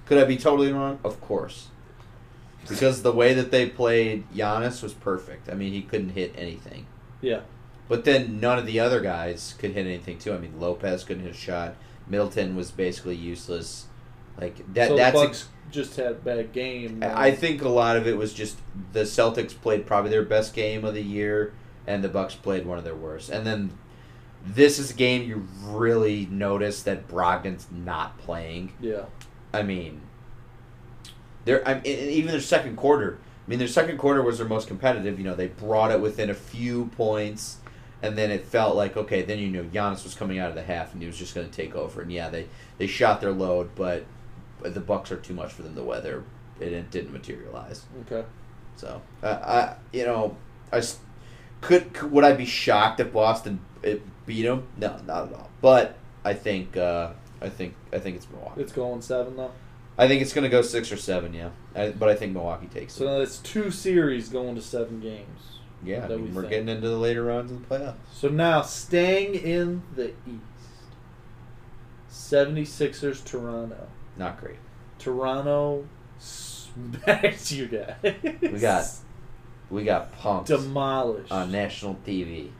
[0.06, 0.98] Could I be totally wrong?
[1.04, 1.68] Of course.
[2.68, 5.48] Because the way that they played Giannis was perfect.
[5.48, 6.86] I mean, he couldn't hit anything.
[7.20, 7.40] Yeah.
[7.88, 10.32] But then none of the other guys could hit anything too.
[10.32, 11.74] I mean, Lopez couldn't hit a shot.
[12.06, 13.86] Middleton was basically useless.
[14.40, 14.88] Like that.
[14.88, 17.02] so that's just had a bad game.
[17.02, 18.58] I I think a lot of it was just
[18.92, 21.52] the Celtics played probably their best game of the year,
[21.86, 23.30] and the Bucks played one of their worst.
[23.30, 23.72] And then
[24.44, 28.72] this is a game you really notice that Brogdon's not playing.
[28.80, 29.04] Yeah.
[29.52, 30.00] I mean,
[31.44, 33.18] their I mean, even their second quarter.
[33.46, 35.18] I mean, their second quarter was their most competitive.
[35.18, 37.58] You know, they brought it within a few points,
[38.00, 39.22] and then it felt like okay.
[39.22, 41.48] Then you knew Giannis was coming out of the half, and he was just going
[41.48, 42.02] to take over.
[42.02, 42.46] And yeah, they
[42.78, 44.04] they shot their load, but,
[44.62, 46.22] the Bucks are too much for them to weather.
[46.60, 47.84] It, it didn't materialize.
[48.06, 48.24] Okay.
[48.76, 50.36] So uh, I, you know,
[50.72, 50.80] I
[51.62, 54.66] could, could would I be shocked if Boston it beat them?
[54.76, 55.50] No, not at all.
[55.62, 58.60] But I think uh, I think I think it's Milwaukee.
[58.60, 59.52] It's going seven though.
[59.96, 61.32] I think it's going to go six or seven.
[61.32, 62.98] Yeah, I, but I think Milwaukee takes it.
[62.98, 63.06] So it.
[63.08, 65.60] now it's two series going to seven games.
[65.84, 66.50] Yeah, I mean, we we're think.
[66.50, 67.94] getting into the later rounds of the playoffs.
[68.12, 70.42] So now staying in the East.
[72.10, 73.88] 76ers Toronto.
[74.16, 74.58] Not great.
[74.98, 75.86] Toronto
[76.18, 77.96] smacked you guys.
[78.40, 78.84] We got
[79.72, 81.32] we got punked demolished.
[81.32, 82.50] on national TV.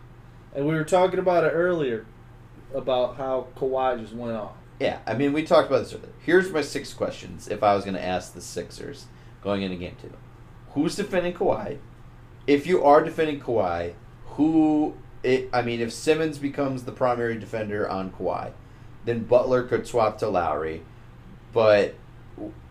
[0.54, 2.06] And we were talking about it earlier
[2.74, 4.54] about how Kawhi just went off.
[4.80, 6.08] Yeah, I mean, we talked about this earlier.
[6.24, 9.04] Here's my six questions if I was going to ask the Sixers
[9.42, 10.12] going into game two.
[10.70, 11.78] Who's defending Kawhi?
[12.46, 13.92] If you are defending Kawhi,
[14.24, 14.94] who.
[15.22, 18.50] It, I mean, if Simmons becomes the primary defender on Kawhi,
[19.04, 20.82] then Butler could swap to Lowry.
[21.52, 21.94] But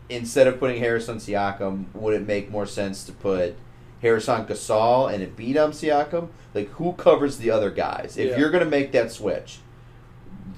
[0.10, 3.56] instead of putting Harris on Siakam, would it make more sense to put
[4.02, 6.30] Harris on Gasol and Embiid on Siakam?
[6.54, 8.18] Like, who covers the other guys?
[8.18, 8.38] If Yeah.
[8.40, 9.60] you're going to make that switch,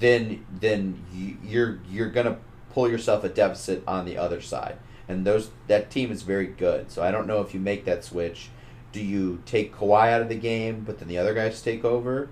[0.00, 2.36] then then you- you're you're gonna
[2.72, 4.76] pull yourself a deficit on the other side,
[5.08, 6.90] and those that team is very good.
[6.90, 8.48] So I don't know if you make that switch.
[8.92, 12.28] Do you take Kawhi out of the game, but then the other guys take over?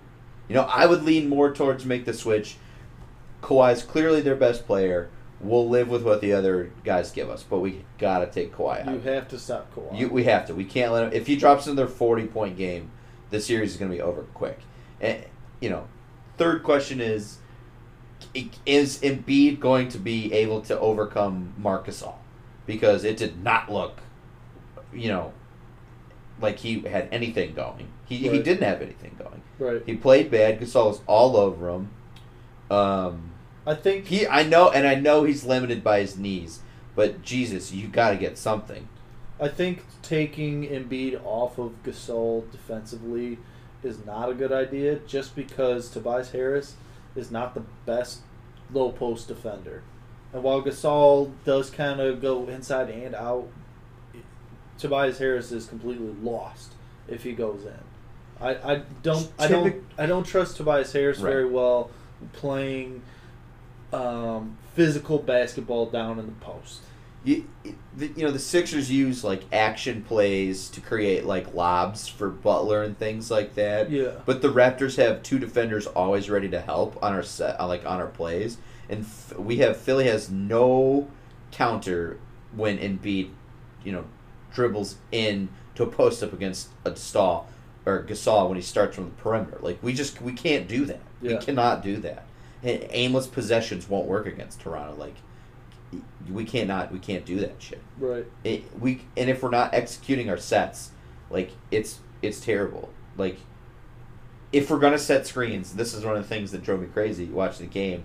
[0.48, 2.56] You know, I would lean more towards make the switch.
[3.42, 5.08] Kawhi's clearly their best player.
[5.42, 8.94] We'll live with what the other guys give us, but we gotta take Kawhi out.
[8.94, 9.98] You have to stop Kawhi.
[9.98, 10.54] You, we have to.
[10.54, 11.12] We can't let him.
[11.12, 12.92] If he drops another forty point game,
[13.30, 14.60] the series is going to be over quick.
[15.00, 15.24] And
[15.60, 15.88] you know,
[16.36, 17.38] third question is:
[18.64, 22.14] Is Embiid going to be able to overcome Marc Gasol?
[22.64, 23.98] Because it did not look,
[24.92, 25.32] you know,
[26.40, 27.88] like he had anything going.
[28.04, 29.42] He he didn't have anything going.
[29.58, 29.82] right.
[29.84, 30.60] He played bad.
[30.60, 31.90] Gasol was all over him.
[32.70, 33.31] Um,
[33.66, 36.60] I think he I know, and I know he's limited by his knees.
[36.94, 38.88] But Jesus, you got to get something.
[39.40, 43.38] I think taking Embiid off of Gasol defensively
[43.82, 46.74] is not a good idea just because Tobias Harris
[47.16, 48.20] is not the best
[48.72, 49.82] low post defender.
[50.32, 53.48] And while Gasol does kind of go inside and out,
[54.78, 56.72] Tobias Harris is completely lost
[57.08, 57.72] if he goes in.
[58.40, 61.30] I, I don't I don't I don't trust Tobias Harris Right.
[61.30, 61.90] very well
[62.32, 63.02] playing
[63.92, 66.80] um, physical basketball down in the post.
[67.24, 72.82] You, you know the Sixers use like action plays to create like lobs for Butler
[72.82, 73.90] and things like that.
[73.90, 74.12] Yeah.
[74.26, 78.00] But the Raptors have two defenders always ready to help on our set, like on
[78.00, 79.06] our plays, and
[79.38, 81.08] we have Philly has no
[81.52, 82.18] counter
[82.56, 83.30] when Embiid,
[83.84, 84.04] you know,
[84.52, 87.48] dribbles in to a post up against a stall
[87.86, 89.58] or Gasol when he starts from the perimeter.
[89.60, 91.00] Like we just we can't do that.
[91.20, 91.38] Yeah.
[91.38, 92.24] We cannot do that.
[92.64, 94.94] Aimless possessions won't work against Toronto.
[94.98, 95.16] Like
[96.30, 97.82] we cannot we can't do that shit.
[97.98, 98.26] Right.
[98.44, 100.90] It, we and if we're not executing our sets,
[101.30, 102.90] like it's it's terrible.
[103.16, 103.38] Like
[104.52, 107.26] if we're gonna set screens, this is one of the things that drove me crazy
[107.26, 108.04] watching the game.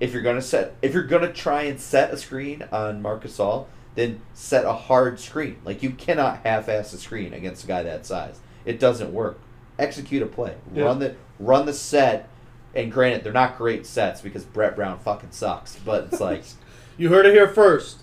[0.00, 3.66] If you're gonna set, if you're gonna try and set a screen on Marc Gasol,
[3.94, 5.58] then set a hard screen.
[5.64, 8.40] Like you cannot half-ass a screen against a guy that size.
[8.64, 9.40] It doesn't work.
[9.78, 10.56] Execute a play.
[10.72, 10.84] Yeah.
[10.84, 12.28] Run the run the set.
[12.74, 15.76] And granted, they're not great sets because Brett Brown fucking sucks.
[15.76, 16.44] But it's like
[16.98, 17.98] You heard it here first.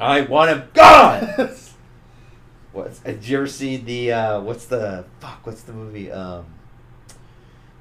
[0.00, 1.28] I want him gone.
[2.72, 5.44] What did you ever see the uh, what's the fuck?
[5.44, 6.44] What's the movie um,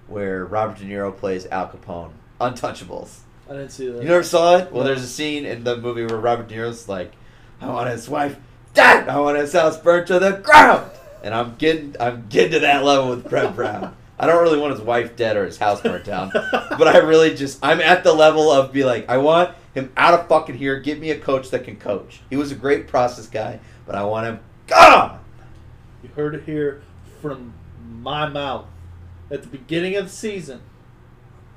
[0.07, 2.13] where Robert De Niro plays Al Capone?
[2.39, 3.19] Untouchables.
[3.49, 4.01] I didn't see that.
[4.01, 4.71] You never saw it?
[4.71, 7.11] Well, there's a scene in the movie where Robert De Niro's like,
[7.61, 8.37] "I want his wife
[8.73, 9.09] dead.
[9.09, 10.89] I want his house burnt to the ground."
[11.21, 13.93] And I'm getting, I'm getting to that level with Brett Brown.
[14.19, 17.35] I don't really want his wife dead or his house burnt down, but I really
[17.35, 20.79] just, I'm at the level of be like, I want him out of fucking here.
[20.79, 22.21] Give me a coach that can coach.
[22.29, 25.19] He was a great process guy, but I want him gone.
[26.01, 26.81] You heard it here
[27.21, 27.53] from
[27.87, 28.65] my mouth.
[29.29, 30.61] At the beginning of the season,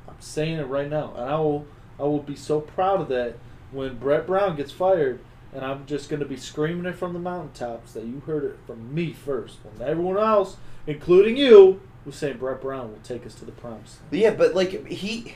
[0.08, 1.66] I'm saying it right now, and I will
[1.98, 3.36] I will be so proud of that
[3.70, 5.20] when Brett Brown gets fired,
[5.54, 8.58] and I'm just going to be screaming it from the mountaintops that you heard it
[8.66, 10.56] from me first, when everyone else,
[10.86, 11.80] including you,
[12.10, 14.22] was saying Brett Brown will take us to the promised land.
[14.22, 15.34] Yeah, but like he,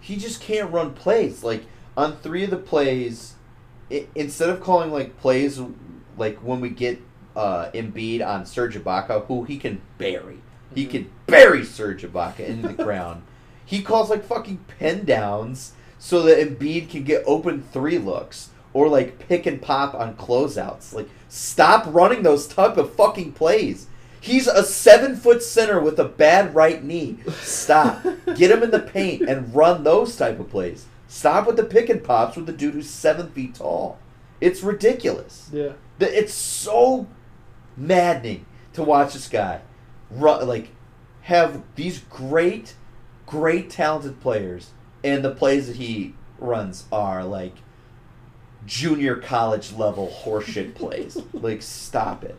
[0.00, 1.42] he just can't run plays.
[1.44, 1.64] Like
[1.96, 3.34] on three of the plays
[3.90, 5.60] i instead of calling like plays
[6.18, 7.00] like when we get
[7.36, 10.38] uh, Embiid on Serge Ibaka, who he can bury,
[10.74, 10.90] he Mhm.
[10.90, 13.22] can bury Serge Ibaka into the ground.
[13.68, 18.88] He calls like fucking pin downs so that Embiid can get open three looks or
[18.88, 20.92] like pick and pop on closeouts.
[20.94, 23.88] Like stop running those type of fucking plays.
[24.26, 27.18] He's a seven foot center with a bad right knee.
[27.40, 28.02] Stop.
[28.34, 30.86] Get him in the paint and run those type of plays.
[31.06, 33.98] Stop with the pick and pops with the dude who's seven feet tall.
[34.40, 35.48] It's ridiculous.
[35.52, 35.72] Yeah.
[36.00, 37.06] It's so
[37.76, 39.60] maddening to watch this guy
[40.10, 40.70] run like
[41.22, 42.74] have these great,
[43.26, 44.70] great talented players,
[45.02, 47.54] and the plays that he runs are like
[48.64, 51.16] junior college level horseshit plays.
[51.32, 52.36] like, stop it.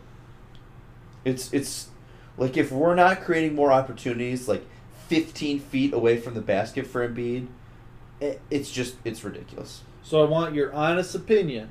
[1.27, 1.89] It's it's
[2.37, 4.65] like if we're not creating more opportunities, like
[5.07, 7.47] 15 feet away from the basket for Embiid,
[8.19, 9.81] it, it's just it's ridiculous.
[10.03, 11.69] So I want your honest opinion.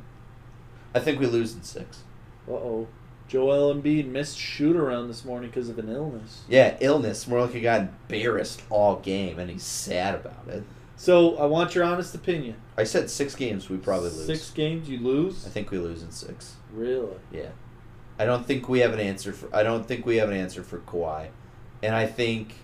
[0.95, 2.03] I think we lose in six.
[2.49, 2.89] Uh oh.
[3.29, 6.43] Joel Embiid missed shoot around this morning because of an illness.
[6.49, 7.27] Yeah, illness.
[7.27, 10.63] More like he got embarrassed all game, and he's sad about it.
[10.97, 12.57] So I want your honest opinion.
[12.79, 14.27] I said six games, we probably lose.
[14.27, 15.47] Six games, you lose.
[15.47, 16.55] I think we lose in six.
[16.73, 17.17] Really?
[17.33, 17.51] Yeah,
[18.19, 19.55] I don't think we have an answer for.
[19.55, 21.29] I don't think we have an answer for Kawhi,
[21.83, 22.55] and I think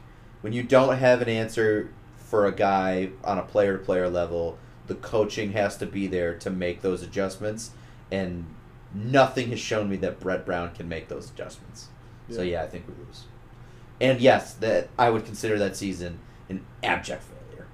[0.41, 5.53] when you don't have an answer for a guy on a player-to-player level, the coaching
[5.53, 7.71] has to be there to make those adjustments,
[8.11, 8.47] and
[8.95, 11.89] nothing has shown me that Brett Brown can make those adjustments.
[12.31, 12.59] So Yeah.
[12.59, 13.25] yeah, I think we lose.
[14.01, 17.67] And yes, that I would consider that season an abject failure.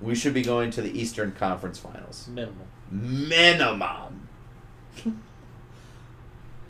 [0.00, 2.28] We should be going to the Eastern Conference Finals.
[2.28, 2.66] Minimum.
[2.90, 4.28] Minimum.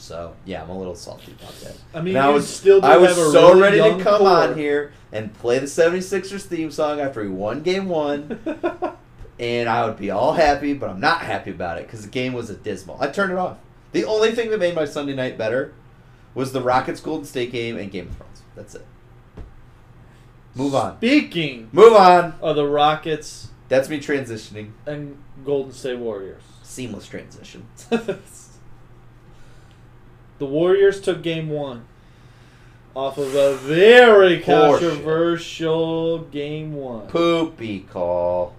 [0.07, 1.75] so yeah, I'm a little salty about that.
[1.93, 4.29] I mean, I was still I was so really ready to come core.
[4.29, 8.39] on here and play the 76ers theme song after we won game one,
[9.41, 12.33] and I would be all happy, but I'm not happy about it because the game
[12.33, 12.97] was a dismal.
[13.01, 13.59] I turned it off.
[13.93, 15.75] The only thing that made my Sunday night better
[16.35, 18.43] was the Rockets Golden State game and Game of Thrones.
[18.55, 18.87] That's it.
[20.55, 20.97] Move on.
[20.99, 22.35] Speaking Move on.
[22.41, 24.71] of the Rockets That's me transitioning.
[24.87, 26.43] and Golden State Warriors.
[26.63, 27.67] Seamless transition.
[30.39, 31.87] the Warriors took game one
[32.95, 34.45] off of a very Horseshit.
[34.45, 37.07] controversial game one.
[37.09, 38.55] Poopy call.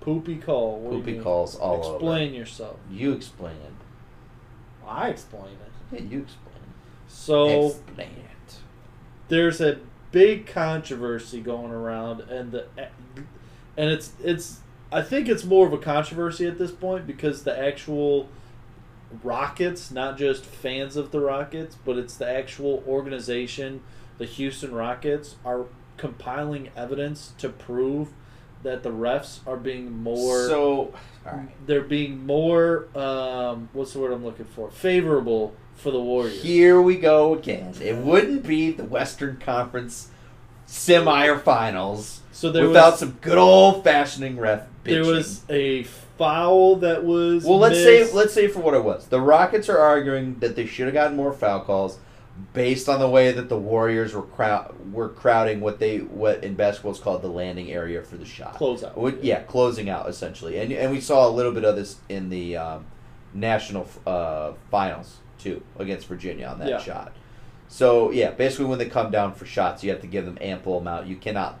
[0.00, 0.78] Poopy call.
[0.80, 1.94] What Poopy calls all over.
[1.96, 2.76] Explain yourself.
[2.90, 4.86] You explain it.
[4.86, 5.72] I explain it.
[5.92, 7.08] Yeah, you explain it.
[7.08, 8.54] So explain it.
[9.28, 9.78] there's a
[10.12, 12.66] big controversy going around, and the
[13.76, 14.60] and it's it's
[14.92, 18.28] I think it's more of a controversy at this point because the actual
[19.22, 23.82] Rockets, not just fans of the Rockets, but it's the actual organization,
[24.18, 28.08] the Houston Rockets, are compiling evidence to prove
[28.62, 30.94] that the refs are being more So,
[31.26, 31.66] all right.
[31.66, 36.42] they're being more um, what's the word I'm looking for favorable for the Warriors.
[36.42, 37.74] Here we go again.
[37.80, 40.10] It wouldn't be the Western Conference
[40.66, 44.84] semi or finals So without was some good old fashioning ref bitching.
[44.84, 45.82] there was a
[46.20, 48.10] foul that was well, let's missed.
[48.10, 49.06] say let's say for what it was.
[49.06, 51.98] The Rockets are arguing that they should have gotten more foul calls
[52.52, 56.54] based on the way that the Warriors were crowd were crowding what they what in
[56.54, 58.54] basketball is called the landing area for the shot.
[58.56, 58.96] Closeout.
[58.96, 62.28] Would- yeah, closing out essentially, and and we saw a little bit of this in
[62.28, 62.84] the um,
[63.32, 66.78] national uh, finals too against Virginia on that Yeah.
[66.80, 67.12] shot.
[67.68, 70.76] So yeah, basically when they come down for shots, you have to give them ample
[70.78, 71.06] amount.
[71.06, 71.59] You cannot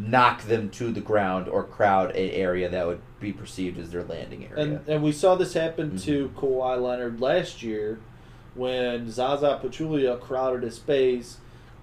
[0.00, 4.02] knock them to the ground or crowd an area that would be perceived as their
[4.04, 4.64] landing area.
[4.64, 6.38] and and we saw this happen to Mm-hmm.
[6.38, 7.98] Kawhi Leonard last year
[8.54, 11.36] when Zaza Pachulia crowded his space.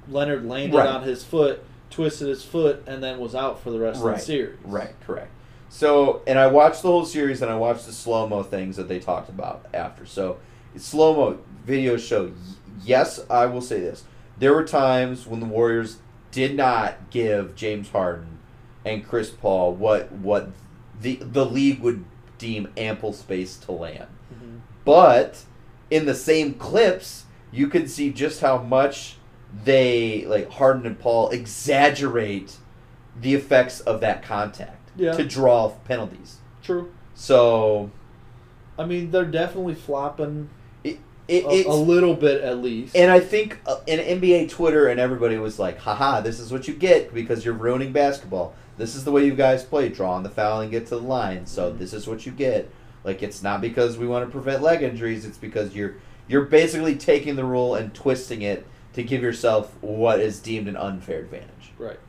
[0.09, 0.87] Leonard landed Right.
[0.87, 4.17] on his foot, twisted his foot, and then was out for the rest of the
[4.17, 4.57] series.
[4.63, 5.29] Right, correct.
[5.69, 8.87] So, and I watched the whole series, and I watched the slow mo things that
[8.87, 10.05] they talked about after.
[10.05, 10.37] So,
[10.77, 11.37] slow mo
[11.67, 12.31] videos show.
[12.83, 14.05] Yes, I will say this:
[14.39, 15.97] there were times when the Warriors
[16.37, 18.37] did not give James Harden
[18.85, 20.49] and Chris Paul what what
[21.01, 22.05] the the league would
[22.37, 24.05] deem ample space to land.
[24.31, 24.59] Mhm.
[24.85, 25.43] But
[25.89, 29.15] in the same clips, you can see just how much
[29.65, 32.57] they like Harden and Paul exaggerate
[33.19, 35.13] the effects of that contact Yeah.
[35.13, 36.37] to draw penalties.
[36.61, 36.91] True.
[37.15, 37.89] So
[38.77, 40.49] I mean, they're definitely flopping
[41.27, 42.95] it, a, a little bit at least.
[42.95, 46.67] and I think uh, in NBA Twitter and everybody was like, haha, this is what
[46.67, 48.53] you get because you're ruining basketball.
[48.77, 51.01] This is the way you guys play, draw on the foul and get to the
[51.01, 51.45] line.
[51.45, 51.79] So Mhm.
[51.79, 52.69] this is what you get.
[53.03, 55.95] Like it's not because we want to prevent leg injuries, it's because you're
[56.27, 60.75] you're basically taking the rule and twisting it to give yourself what is deemed an
[60.75, 61.71] unfair advantage.
[61.77, 61.99] right.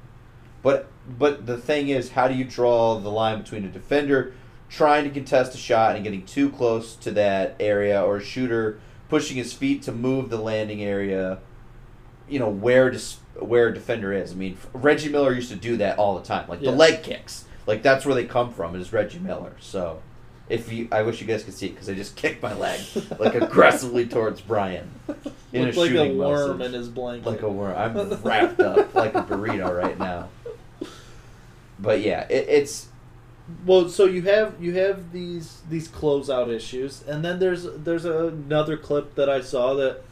[0.62, 0.88] But
[1.18, 4.32] but the thing is, how do you draw the line between a defender
[4.68, 8.78] trying to contest a shot and getting too close to that area, or a shooter
[9.08, 11.38] pushing his feet to move the landing area.
[12.28, 14.32] You know where dis- where a defender is.
[14.32, 16.70] I mean, Reggie Miller used to do that all the time, like Yeah.
[16.72, 17.44] the leg kicks.
[17.66, 18.74] Like that's where they come from.
[18.76, 19.52] Is Reggie Miller.
[19.60, 20.02] So,
[20.48, 22.80] if you, I wish you guys could see it because I just kicked my leg
[23.18, 24.90] like aggressively towards Brian
[25.52, 26.62] in Looked a like a shooting worm motion.
[26.66, 27.26] in his blanket.
[27.30, 27.76] like a worm.
[27.76, 30.28] I'm wrapped up like a burrito right now.
[31.78, 32.88] But yeah, it, it's
[33.64, 38.76] Well, so you have you have these these closeout issues, and then there's there's another
[38.76, 40.02] clip that I saw that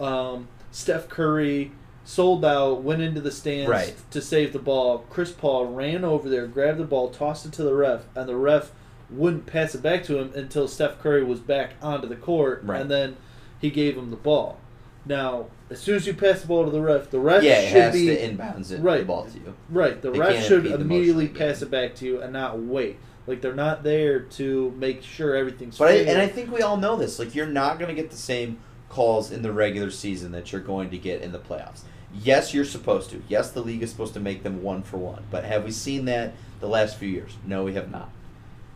[0.00, 1.72] um, Steph Curry
[2.04, 3.94] sold out, went into the stands Right.
[4.10, 5.04] to save the ball.
[5.10, 8.34] Chris Paul ran over there, grabbed the ball, tossed it to the ref, and the
[8.34, 8.72] ref
[9.08, 12.80] wouldn't pass it back to him until Steph Curry was back onto the court, Right.
[12.80, 13.16] and then
[13.60, 14.58] he gave him the ball.
[15.06, 17.82] Now, as soon as you pass the ball to the ref, the ref yeah, should
[17.82, 19.06] has be to inbounds it the right.
[19.06, 19.54] ball to you.
[19.68, 21.36] Right, the ref should the immediately game.
[21.36, 22.98] pass it back to you and not wait.
[23.26, 25.78] Like they're not there to make sure everything's.
[25.78, 27.18] But I, and I think we all know this.
[27.18, 28.58] Like you're not going to get the same
[28.88, 31.82] calls in the regular season that you're going to get in the playoffs.
[32.14, 33.22] Yes, you're supposed to.
[33.28, 35.24] Yes, the league is supposed to make them one for one.
[35.30, 37.36] But have we seen that the last few years?
[37.46, 38.10] No, we have not.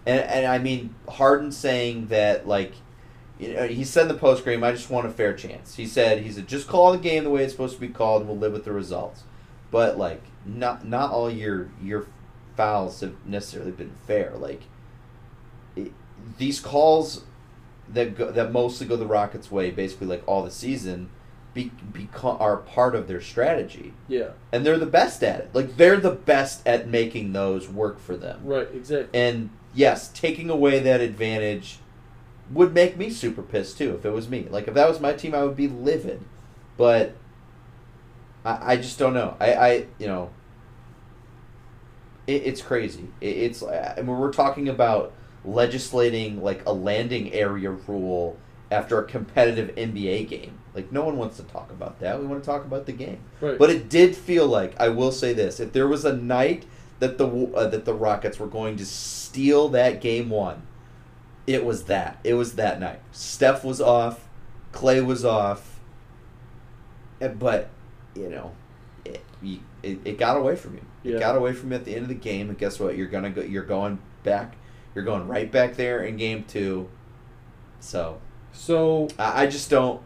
[0.06, 2.72] And and I mean Harden saying that like
[3.38, 5.76] he said in the post game, I just want a fair chance.
[5.76, 8.22] He said he said just call the game the way it's supposed to be called
[8.22, 9.24] and we'll live with the results.
[9.70, 12.06] But like not not all your your
[12.56, 14.32] fouls have necessarily been fair.
[14.36, 14.62] Like
[15.74, 15.92] it,
[16.38, 17.24] these calls
[17.88, 21.10] that go, that mostly go the Rockets' way, basically like all the season,
[21.54, 25.50] be, become are part of their strategy, yeah, and they're the best at it.
[25.52, 28.40] Like they're the best at making those work for them.
[28.44, 29.18] right, exactly.
[29.18, 31.78] And yes, taking away that advantage
[32.50, 34.46] would make me super pissed too if it was me.
[34.50, 36.22] Like if that was my team, I would be livid.
[36.76, 37.14] But
[38.44, 39.36] I, I just don't know.
[39.40, 40.30] I, I you know,
[42.26, 43.08] it, it's crazy.
[43.20, 45.12] It, it's I mean we're talking about
[45.44, 48.36] legislating like a landing area rule
[48.70, 50.58] after a competitive NBA game.
[50.74, 52.20] Like no one wants to talk about that.
[52.20, 53.20] We want to talk about the game.
[53.40, 53.58] Right.
[53.58, 56.66] But it did feel like I will say this: if there was a night
[56.98, 60.65] that the uh, that the Rockets were going to steal that game one,
[61.46, 62.18] it was that.
[62.24, 63.00] It was that night.
[63.12, 64.28] Steph was off,
[64.72, 65.80] Clay was off,
[67.20, 67.68] but
[68.14, 68.52] you know,
[69.04, 69.22] it
[69.82, 70.82] it, it got away from you.
[71.04, 71.18] It Yeah.
[71.20, 72.96] got away from you at the end of the game, and guess what?
[72.96, 73.42] You're gonna go.
[73.42, 74.56] You're going back.
[74.94, 76.88] You're going right back there in game two.
[77.80, 78.20] So
[78.52, 80.00] so I, I just don't.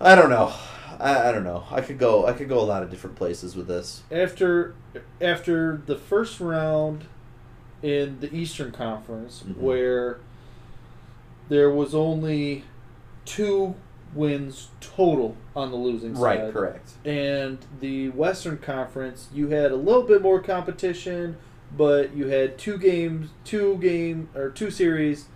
[0.00, 0.52] I don't know.
[1.00, 1.64] I, I don't know.
[1.70, 2.26] I could go.
[2.26, 4.02] I could go a lot of different places with this.
[4.10, 4.74] after
[5.20, 7.06] after the first round
[7.84, 9.58] in the Eastern Conference, Mhm.
[9.58, 10.16] where
[11.50, 12.64] there was only
[13.26, 13.74] two
[14.14, 16.38] wins total on the losing Right.
[16.38, 16.92] side, Right, Correct.
[17.04, 21.36] and the Western Conference, you had a little bit more competition,
[21.76, 25.26] but you had two games, two game or two series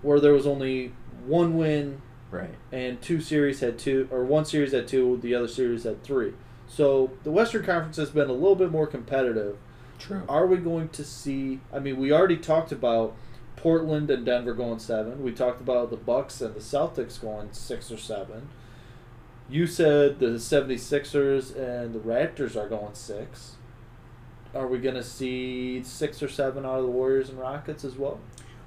[0.00, 0.92] where there was only
[1.26, 2.54] one win Right.
[2.72, 6.32] and two series had two or one series had two, the other series had three.
[6.68, 9.58] So the Western Conference has been a little bit more competitive.
[10.02, 10.24] True.
[10.28, 13.14] Are we going to see I mean, we already talked about
[13.54, 15.22] Portland and Denver going 7.
[15.22, 18.48] We talked about the Bucks and the Celtics going 6 or 7.
[19.48, 23.52] You said the 76ers and the Raptors are going 6.
[24.56, 27.94] Are we going to see 6 or 7 out of the Warriors and Rockets as
[27.94, 28.18] well?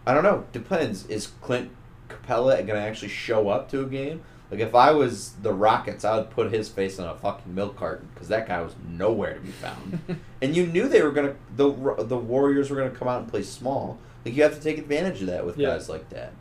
[0.07, 0.45] I don't know.
[0.53, 1.05] Depends.
[1.07, 1.71] Is Clint
[2.07, 4.21] Capela going to actually show up to a game?
[4.51, 7.75] Like if I was the Rockets, I would put his face on a fucking milk
[7.77, 9.99] carton because that guy was nowhere to be found.
[10.41, 11.71] and you knew they were gonna the
[12.03, 13.97] the Warriors were gonna come out and play small.
[14.23, 15.69] Like you have to take advantage of that with Yeah.
[15.69, 16.33] guys like that.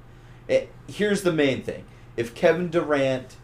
[0.48, 1.84] It, here's the main thing:
[2.16, 3.36] if Kevin Durant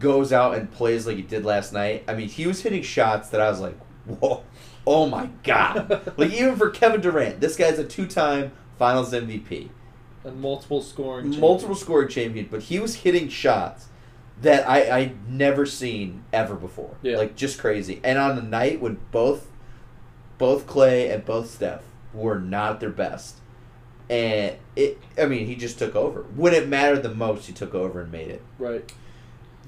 [0.00, 3.28] goes out and plays like he did last night, I mean, he was hitting shots
[3.28, 4.42] that I was like, whoa,
[4.86, 6.12] oh my god!
[6.16, 9.68] like even for Kevin Durant, this guy's a two-time Finals MVP
[10.24, 13.86] and multiple scoring multiple scoring champion, but he was hitting shots
[14.40, 16.96] that I I never seen ever before.
[17.02, 17.18] Yeah.
[17.18, 18.00] Like just crazy.
[18.02, 19.48] And on the night when both
[20.38, 23.36] both Clay and both Steph were not their best.
[24.10, 26.22] And it I mean, he just took over.
[26.34, 28.42] When it mattered the most, he took over and made it.
[28.58, 28.92] Right.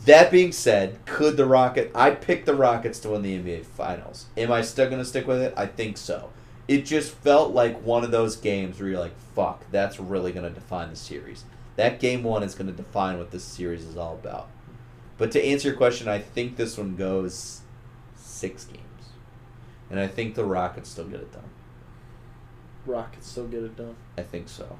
[0.07, 4.27] That being said, could the Rocket I picked the Rockets to win the NBA finals.
[4.37, 5.55] Am I still gonna stick with it?
[5.57, 6.31] I think so.
[6.67, 10.51] It just felt like one of those games where you're like, fuck, that's really gonna
[10.51, 11.45] define the series.
[11.77, 14.49] That game one is gonna define what this series is all about.
[15.17, 17.61] But to answer your question, I think this one goes
[18.17, 18.81] six games.
[19.91, 21.51] And I think the Rockets still get it done.
[22.87, 23.97] Rockets still get it done.
[24.19, 24.79] I think so.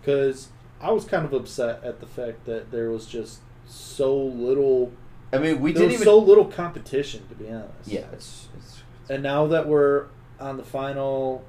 [0.00, 0.48] Because
[0.80, 4.92] I was kind of upset at the fact that there was just so little.
[5.32, 7.86] I mean we didn't even so little competition, to be honest.
[7.86, 10.06] Yeah, it's, it's, it's And now that we're
[10.40, 11.44] on the final,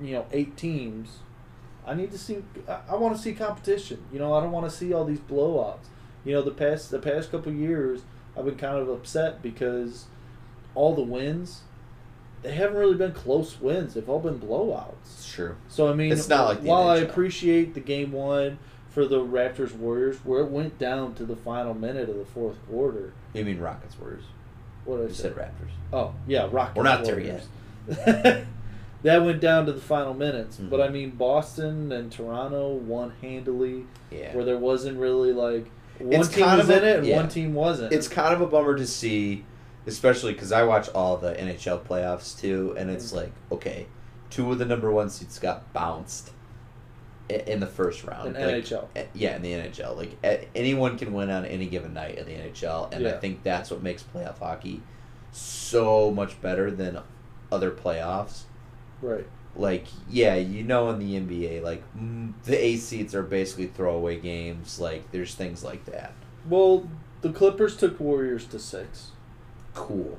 [0.00, 1.18] you know, eight teams,
[1.86, 2.42] I need to see.
[2.68, 4.04] I, I want to see competition.
[4.12, 5.86] You know, I don't want to see all these blowouts.
[6.24, 8.02] You know, the past the past couple years,
[8.36, 10.06] I've been kind of upset because
[10.74, 11.62] all the wins,
[12.42, 13.94] they haven't really been close wins.
[13.94, 14.94] They've all been blowouts.
[15.04, 15.56] It's true.
[15.68, 18.58] So I mean, It's not like while I appreciate the game one
[18.90, 22.56] for the Raptors Warriors, where it went down to the final minute of the fourth
[22.68, 23.12] quarter.
[23.34, 24.24] You mean Rockets Warriors?
[24.84, 25.22] What did I You say?
[25.24, 25.70] said Raptors.
[25.92, 26.76] Oh yeah, Rockets.
[26.76, 27.46] We're not there yet.
[29.02, 30.84] that went down to the final minutes, but Mhm.
[30.84, 34.34] I mean Boston and Toronto won handily, Yeah.
[34.34, 37.06] where there wasn't really like one It's team kind was of in a- it and
[37.06, 37.16] yeah.
[37.16, 37.92] one team wasn't.
[37.92, 39.44] It's kind of a bummer to see,
[39.86, 43.16] especially because I watch all the NHL playoffs too, and it's Mm.
[43.16, 43.86] like, okay,
[44.30, 46.30] two of the number one seeds got bounced
[47.28, 48.28] in the first round.
[48.36, 48.88] In Like, NHL.
[48.96, 49.94] eh, Yeah, in the NHL.
[49.96, 50.18] Like
[50.54, 53.82] anyone can win on any given night in the NHL, and I think that's what
[53.82, 54.82] makes playoff hockey
[55.32, 56.98] so much better than
[57.52, 58.42] other playoffs.
[59.02, 59.26] right.
[59.56, 61.82] Like, yeah, you know, in the NBA, like
[62.44, 64.78] the A seats are basically throwaway games.
[64.80, 66.12] Like, there's things like that.
[66.48, 66.88] Well,
[67.20, 69.10] the Clippers took Warriors to six.
[69.74, 70.18] Cool.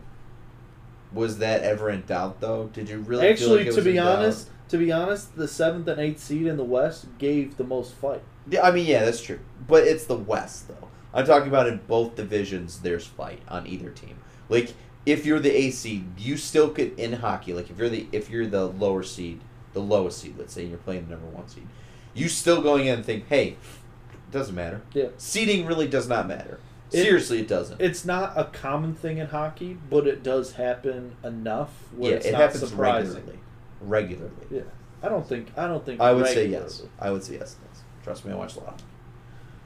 [1.14, 2.68] Was that ever in doubt though?
[2.72, 4.20] Did you really Actually, like to was be in doubt?
[4.20, 7.94] honest, to be honest, the seventh and eighth seed in the West gave the most
[7.94, 8.22] fight.
[8.50, 9.40] Yeah, I mean, yeah, that's true.
[9.68, 10.88] But it's the West though.
[11.14, 12.80] I'm talking about in both divisions.
[12.80, 14.18] There's fight on either team.
[14.48, 14.74] Like
[15.06, 17.54] if you're the A seed, you still could in hockey.
[17.54, 19.42] Like if you're the if you're the lower seed,
[19.74, 21.68] the lowest seed, let's say, and you're playing the number one seed,
[22.14, 24.82] you still going in and think, hey, it doesn't matter.
[24.94, 25.08] Yeah.
[25.18, 26.60] Seeding really does not matter.
[26.92, 27.80] It- Seriously, it doesn't.
[27.80, 32.26] It's not a common thing in hockey, but it does happen enough where yeah, it's
[32.26, 33.14] it not happens surprising.
[33.16, 33.40] regularly.
[33.80, 34.48] Regularly.
[34.52, 34.62] Yeah,
[35.02, 36.84] I don't think I don't think I would say yes.
[37.00, 37.56] I would say yes.
[38.04, 38.82] Trust me, I watched a lot.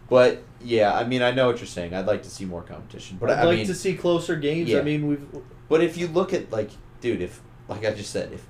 [0.09, 1.93] But yeah, I mean, I know what you're saying.
[1.93, 3.17] I'd like to see more competition.
[3.19, 4.69] But I'd I like mean, to see closer games.
[4.69, 4.79] Yeah.
[4.79, 5.27] I mean, we've
[5.69, 8.45] but if you look at like, dude, if like I just said, if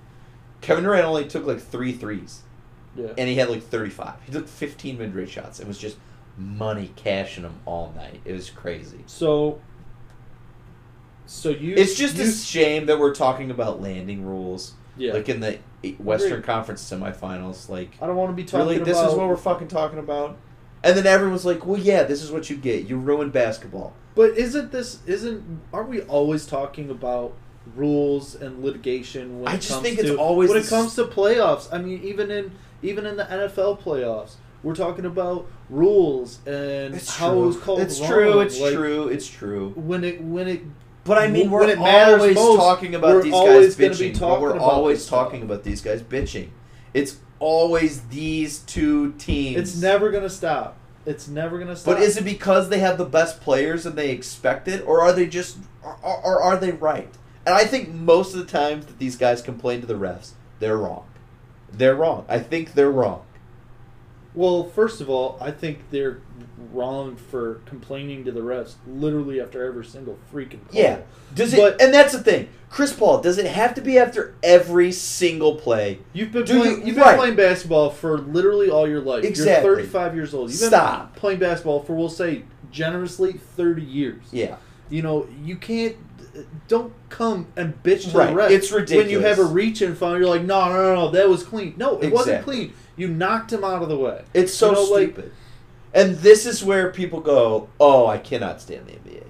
[0.61, 2.41] Kevin Durant only took like three threes
[2.95, 3.09] yeah.
[3.18, 5.59] and he had like 35, he took 15 mid-range shots.
[5.59, 5.97] It was just
[6.38, 8.22] money cashing them all night.
[8.26, 9.03] It was crazy.
[9.07, 9.61] so,
[11.26, 11.76] so you.
[11.76, 15.13] It's just you, a shame that we're talking about landing rules, yeah.
[15.13, 15.59] like in the
[15.99, 17.68] Western Conference semifinals.
[17.68, 18.86] Like, I don't want to be talking really, about.
[18.86, 20.38] this is what we're fucking talking about.
[20.86, 22.88] And then everyone's like, "Well, yeah, this is what you get.
[22.88, 25.62] You ruined basketball." But isn't this isn't?
[25.74, 27.34] Aren't we always talking about
[27.76, 30.94] rules and litigation when I it just comes think to it's always when it comes
[30.96, 31.68] to playoffs?
[31.74, 32.52] I mean, even in
[32.84, 37.44] even in the NFL playoffs, we're talking about rules and It's how true.
[37.44, 37.80] it was called.
[37.82, 38.10] It's wrong.
[38.12, 38.40] true.
[38.42, 39.08] It's Like, true.
[39.08, 39.74] It's true.
[39.76, 40.62] When it when it
[41.04, 44.20] But I mean, we're always most, talking about these guys be bitching.
[44.20, 46.50] Talking we're always talking about these guys bitching.
[46.94, 49.58] It's always these two teams.
[49.58, 50.78] it's never gonna stop.
[51.06, 51.96] It's never gonna stop.
[51.96, 55.14] But is it because they have the best players and they expect it, or are
[55.14, 57.14] they just, or, or are they right?
[57.46, 60.78] And I think most of the times that these guys complain to the refs, they're
[60.78, 61.06] wrong.
[61.72, 62.26] They're wrong.
[62.28, 63.24] I think they're wrong.
[64.34, 66.20] Well, first of all, I think they're
[66.74, 70.72] wrong for complaining to the refs literally after every single freaking call.
[70.82, 71.00] Yeah.
[71.34, 71.58] Does it?
[71.58, 73.22] But- and that's the thing, Chris Paul.
[73.22, 76.00] Does it have to be after every single play?
[76.14, 76.88] You've been Do playing.
[76.88, 77.18] you- have right.
[77.18, 79.24] playing basketball for literally all your life.
[79.24, 79.68] Exactly.
[79.70, 80.50] You're 35 years old.
[80.52, 81.16] You've been Stop.
[81.16, 84.24] playing basketball for we'll say generously 30 years.
[84.32, 84.56] Yeah.
[84.90, 85.96] You know you can't.
[86.68, 88.28] Don't come and bitch to Right.
[88.36, 88.50] the refs.
[88.52, 89.06] It's ridiculous.
[89.06, 91.44] When you have a reach in front, you're like, no, no, no, no, that was
[91.44, 91.76] clean.
[91.78, 92.74] No, it wasn't clean.
[92.98, 94.24] You knocked him out of the way.
[94.34, 95.32] It's so You know, like- stupid.
[95.96, 99.24] And this is where people go, "Oh, I cannot stand the NBA."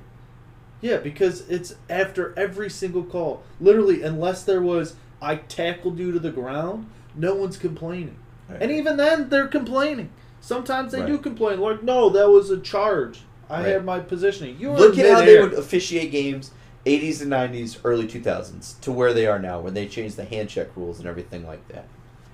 [0.82, 3.43] Yeah, because it's after every single call.
[3.61, 8.18] Literally, unless there was I tackled you to the ground, no one's complaining.
[8.59, 10.09] And even then, they're complaining.
[10.42, 13.21] Sometimes they do complain, like, "No, that was a charge.
[13.50, 13.67] I Right.
[13.70, 16.51] had my positioning." You Look at how they would officiate games
[16.86, 20.50] 80s and 90s, early 2000s to where they are now when they changed the hand
[20.50, 21.86] check rules and everything like that.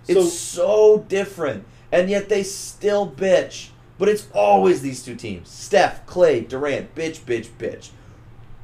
[0.07, 1.63] It's so different.
[1.91, 3.69] And yet they still bitch.
[4.01, 5.47] But it's always these two teams.
[5.47, 7.91] Steph, Clay, Durant, bitch, bitch, bitch.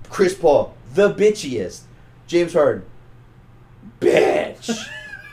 [0.10, 1.82] Chris Paul, the bitchiest.
[2.26, 2.88] James Harden,
[4.02, 4.84] bitch.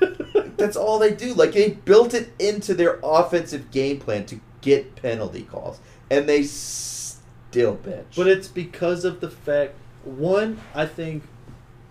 [0.58, 1.32] That's all they do.
[1.32, 5.80] Like they built it into their offensive game plan to get penalty calls.
[6.10, 8.14] And they still bitch.
[8.14, 9.72] But it's because of the fact
[10.04, 11.22] one, I think,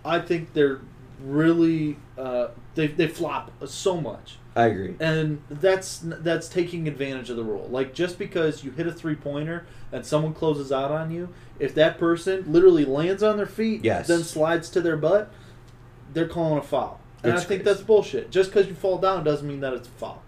[0.04, 0.82] I think they're
[1.20, 4.38] really uh, they they flop so much.
[4.56, 4.94] I agree.
[5.00, 7.66] and that's that's taking advantage of the rule.
[7.70, 11.74] Like just because you hit a three pointer and someone closes out on you, if
[11.74, 14.06] that person literally lands on their feet, Yes.
[14.06, 15.32] then slides to their butt,
[16.12, 17.00] they're calling a foul.
[17.22, 17.74] And It's I think crazy.
[17.76, 18.30] that's bullshit.
[18.30, 20.22] Just because you fall down doesn't mean that it's a foul.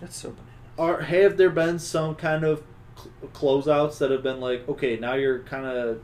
[0.00, 0.44] That's so bananas.
[0.76, 2.62] Or have there been some kind of
[2.96, 6.00] cl- closeouts that have been like, okay, now you're kind of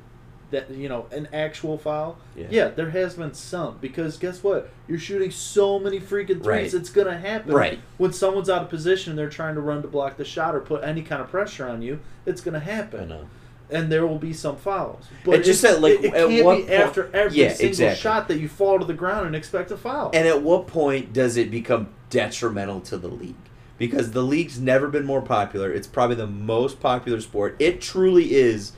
[0.50, 2.16] that you know an actual foul.
[2.36, 2.46] Yeah.
[2.50, 2.68] Yeah.
[2.68, 4.70] there has been some because guess what?
[4.88, 6.46] You're shooting so many freaking threes.
[6.46, 6.74] Right.
[6.74, 7.52] It's gonna happen.
[7.52, 7.80] Right.
[7.98, 10.60] When someone's out of position and they're trying to run to block the shot or
[10.60, 13.02] put any kind of pressure on you, it's gonna happen.
[13.02, 13.26] I know.
[13.70, 15.06] And there will be some fouls.
[15.24, 17.48] But It just said, like, it, it at can't what be point- after every Yeah,
[17.48, 18.00] single exactly.
[18.00, 20.10] shot that you fall to the ground and expect a foul.
[20.12, 23.34] And at what point does it become detrimental to the league?
[23.78, 25.72] Because the league's never been more popular.
[25.72, 27.56] It's probably the most popular sport.
[27.58, 28.72] It truly is,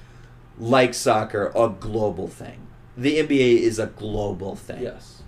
[0.59, 2.67] like soccer, a global thing.
[2.97, 4.83] The NBA is a global thing.
[4.83, 5.23] yes.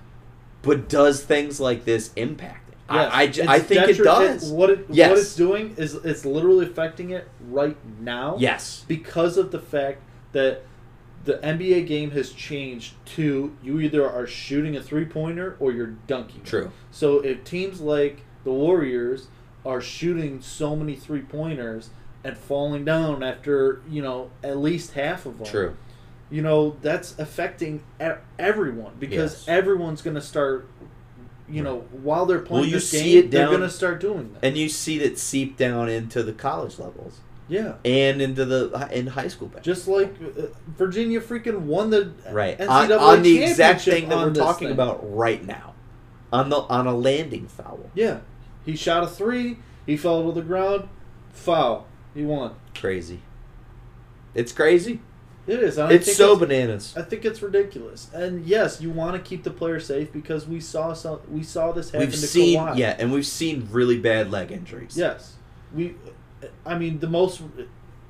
[0.63, 2.75] But does things like this impact it?
[2.91, 4.51] Yes, I, I, j- it's I think it detri- does.
[4.51, 5.11] what it Yes.
[5.11, 8.37] what it's doing is it's literally affecting it right now.
[8.39, 8.85] yes.
[8.89, 10.01] Because of the fact
[10.33, 10.63] that
[11.25, 15.95] the NBA game has changed to you either are shooting a three pointer or you're
[16.07, 16.43] dunking.
[16.45, 16.71] True.
[16.91, 19.29] So if teams like the Warriors
[19.67, 21.91] are shooting so many three pointers
[22.29, 25.77] and falling down after you know at least half of them, True.
[26.31, 27.83] you know that's affecting
[28.39, 29.49] everyone because Yes.
[29.49, 30.69] everyone's going to start
[31.49, 34.57] you know while they're playing you this game they're going to start doing that And
[34.59, 39.29] you see that seep down into the college levels yeah and into the in high
[39.29, 39.49] school.
[39.49, 39.63] back.
[39.63, 40.43] just like uh,
[40.77, 44.73] virginia freaking won the right NCAA on, on the exact thing that we're talking thing.
[44.75, 45.73] about right now,
[46.31, 47.81] on the on a landing foul.
[47.95, 48.19] yeah
[48.67, 49.57] he shot a three
[49.87, 50.87] he fell to the ground
[51.33, 53.21] foul he won Crazy.
[54.35, 55.01] It's crazy.
[55.47, 56.95] it is I It's think so it's, bananas.
[56.97, 60.61] I think it's ridiculous, and yes, you want to keep the player safe because we
[60.61, 61.21] saw some.
[61.31, 62.77] We saw this happen We've to seen Kawhi.
[62.77, 64.97] yeah, and we've seen really bad leg injuries.
[64.97, 65.37] Yes,
[65.75, 65.95] we.
[66.65, 67.43] I mean, the most,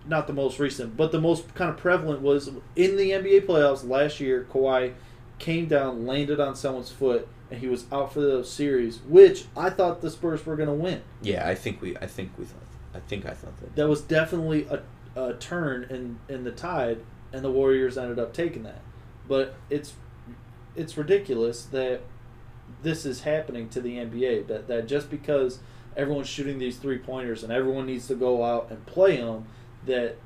[0.07, 3.89] not the most recent, but the most kind of prevalent was in the NBA playoffs
[3.89, 4.47] last year.
[4.53, 4.93] Kawhi
[5.39, 9.71] came down, landed on someone's foot, and he was out for the series, which I
[9.71, 11.01] thought the Spurs were going to win.
[11.23, 12.61] Yeah, I think we I think we thought
[12.95, 13.77] I think I thought that.
[13.77, 14.83] That was definitely a,
[15.21, 16.99] a turn in in the tide,
[17.33, 18.81] and the Warriors ended up taking that.
[19.29, 19.95] But it's
[20.75, 22.01] it's ridiculous that
[22.83, 24.47] this is happening to the NBA.
[24.47, 25.59] That that just because
[25.97, 29.47] everyone's shooting these three pointers and everyone needs to go out and play them,
[29.87, 30.17] that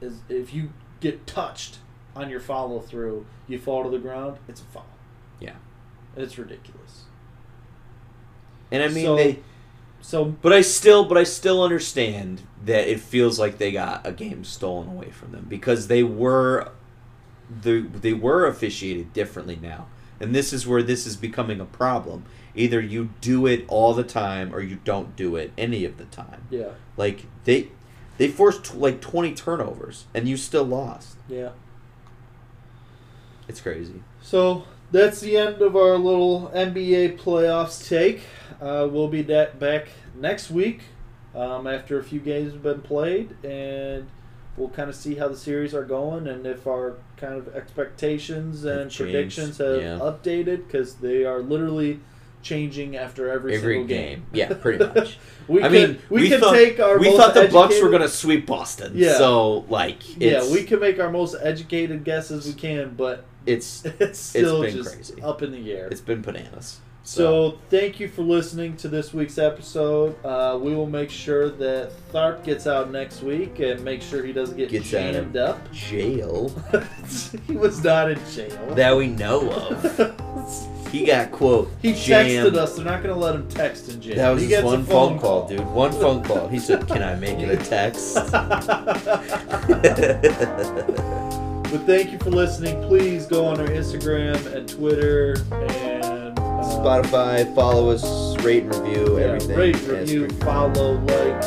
[0.00, 1.78] is if you get touched
[2.16, 4.38] on your follow through, you fall to the ground.
[4.48, 4.86] It's a foul.
[5.40, 5.54] Yeah.
[6.16, 7.04] It's ridiculous.
[8.70, 9.38] And I mean So- they
[10.02, 14.12] So but I still but I still understand that it feels like they got a
[14.12, 16.70] game stolen away from them because they were
[17.62, 19.86] the they were officiated differently now.
[20.20, 22.24] And this is where this is becoming a problem.
[22.54, 26.04] Either you do it all the time or you don't do it any of the
[26.04, 26.46] time.
[26.50, 27.68] yeah, Like they
[28.18, 31.16] they forced tw- like 20 turnovers and you still lost.
[31.28, 31.50] yeah.
[33.48, 34.02] It's crazy.
[34.20, 38.22] So that's the end of our little NBA playoffs take.
[38.60, 40.82] Uh, we'll be back next week
[41.34, 44.08] um, after a few games have been played, and
[44.56, 48.64] we'll kind of see how the series are going and if our kind of expectations
[48.64, 49.98] and changed, predictions have yeah.
[49.98, 51.98] updated because they are literally
[52.42, 54.26] changing after every, Every single game.
[54.32, 55.18] Yeah, pretty much.
[55.48, 58.02] we I can, mean, we, can thought, take our we thought the Bucks were going
[58.02, 58.92] to sweep Boston.
[58.94, 59.16] Yeah.
[59.16, 63.84] So like it's, Yeah, we can make our most educated guesses we can, but it's
[63.84, 65.22] it's still been just crazy.
[65.22, 65.88] up in the air.
[65.88, 66.80] it's been bananas.
[67.04, 70.14] So thank you for listening to this week's episode.
[70.24, 74.32] Uh, we will make sure that Tharp gets out next week and make sure he
[74.32, 75.58] doesn't get Gets jammed up.
[75.72, 76.54] jail
[77.48, 78.74] he was not in jail.
[78.76, 80.68] that we know of.
[80.92, 82.52] He got quote he jammed.
[82.52, 82.76] texted us.
[82.76, 84.14] They're not going to let him text in jail.
[84.16, 85.64] That was he just one phone call, dude.
[85.68, 86.48] One phone call.
[86.48, 88.18] He said, "Can I make it a text?"
[91.72, 92.80] But thank you for listening.
[92.88, 99.18] Please go on our Instagram and Twitter and uh, Spotify, follow us, rate and review
[99.18, 99.56] Yeah, everything.
[99.56, 100.38] Rate, Yes, review, review.
[100.40, 101.42] follow, like,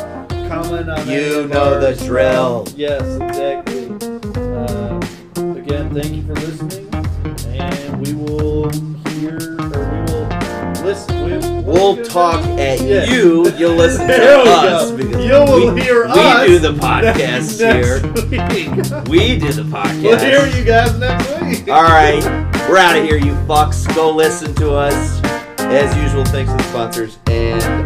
[0.48, 1.08] comment on.
[1.08, 2.66] You know the drill.
[2.76, 3.86] Yes, exactly.
[3.86, 6.88] Um, again, thank you for listening,
[7.60, 8.70] and we will
[10.86, 11.64] listen.
[11.64, 13.04] We'll talk at Yeah.
[13.04, 13.50] you.
[13.56, 14.96] You'll listen to us go.
[14.96, 18.00] because You will we, hear we us We do the podcast here.
[18.00, 19.08] next week.
[19.08, 20.02] We do the podcast.
[20.02, 21.68] We'll hear you guys next week.
[21.68, 22.22] All right,
[22.68, 23.92] we're out of here, you fucks.
[23.94, 25.20] Go listen to us.
[25.58, 27.85] As usual, thanks to the sponsors and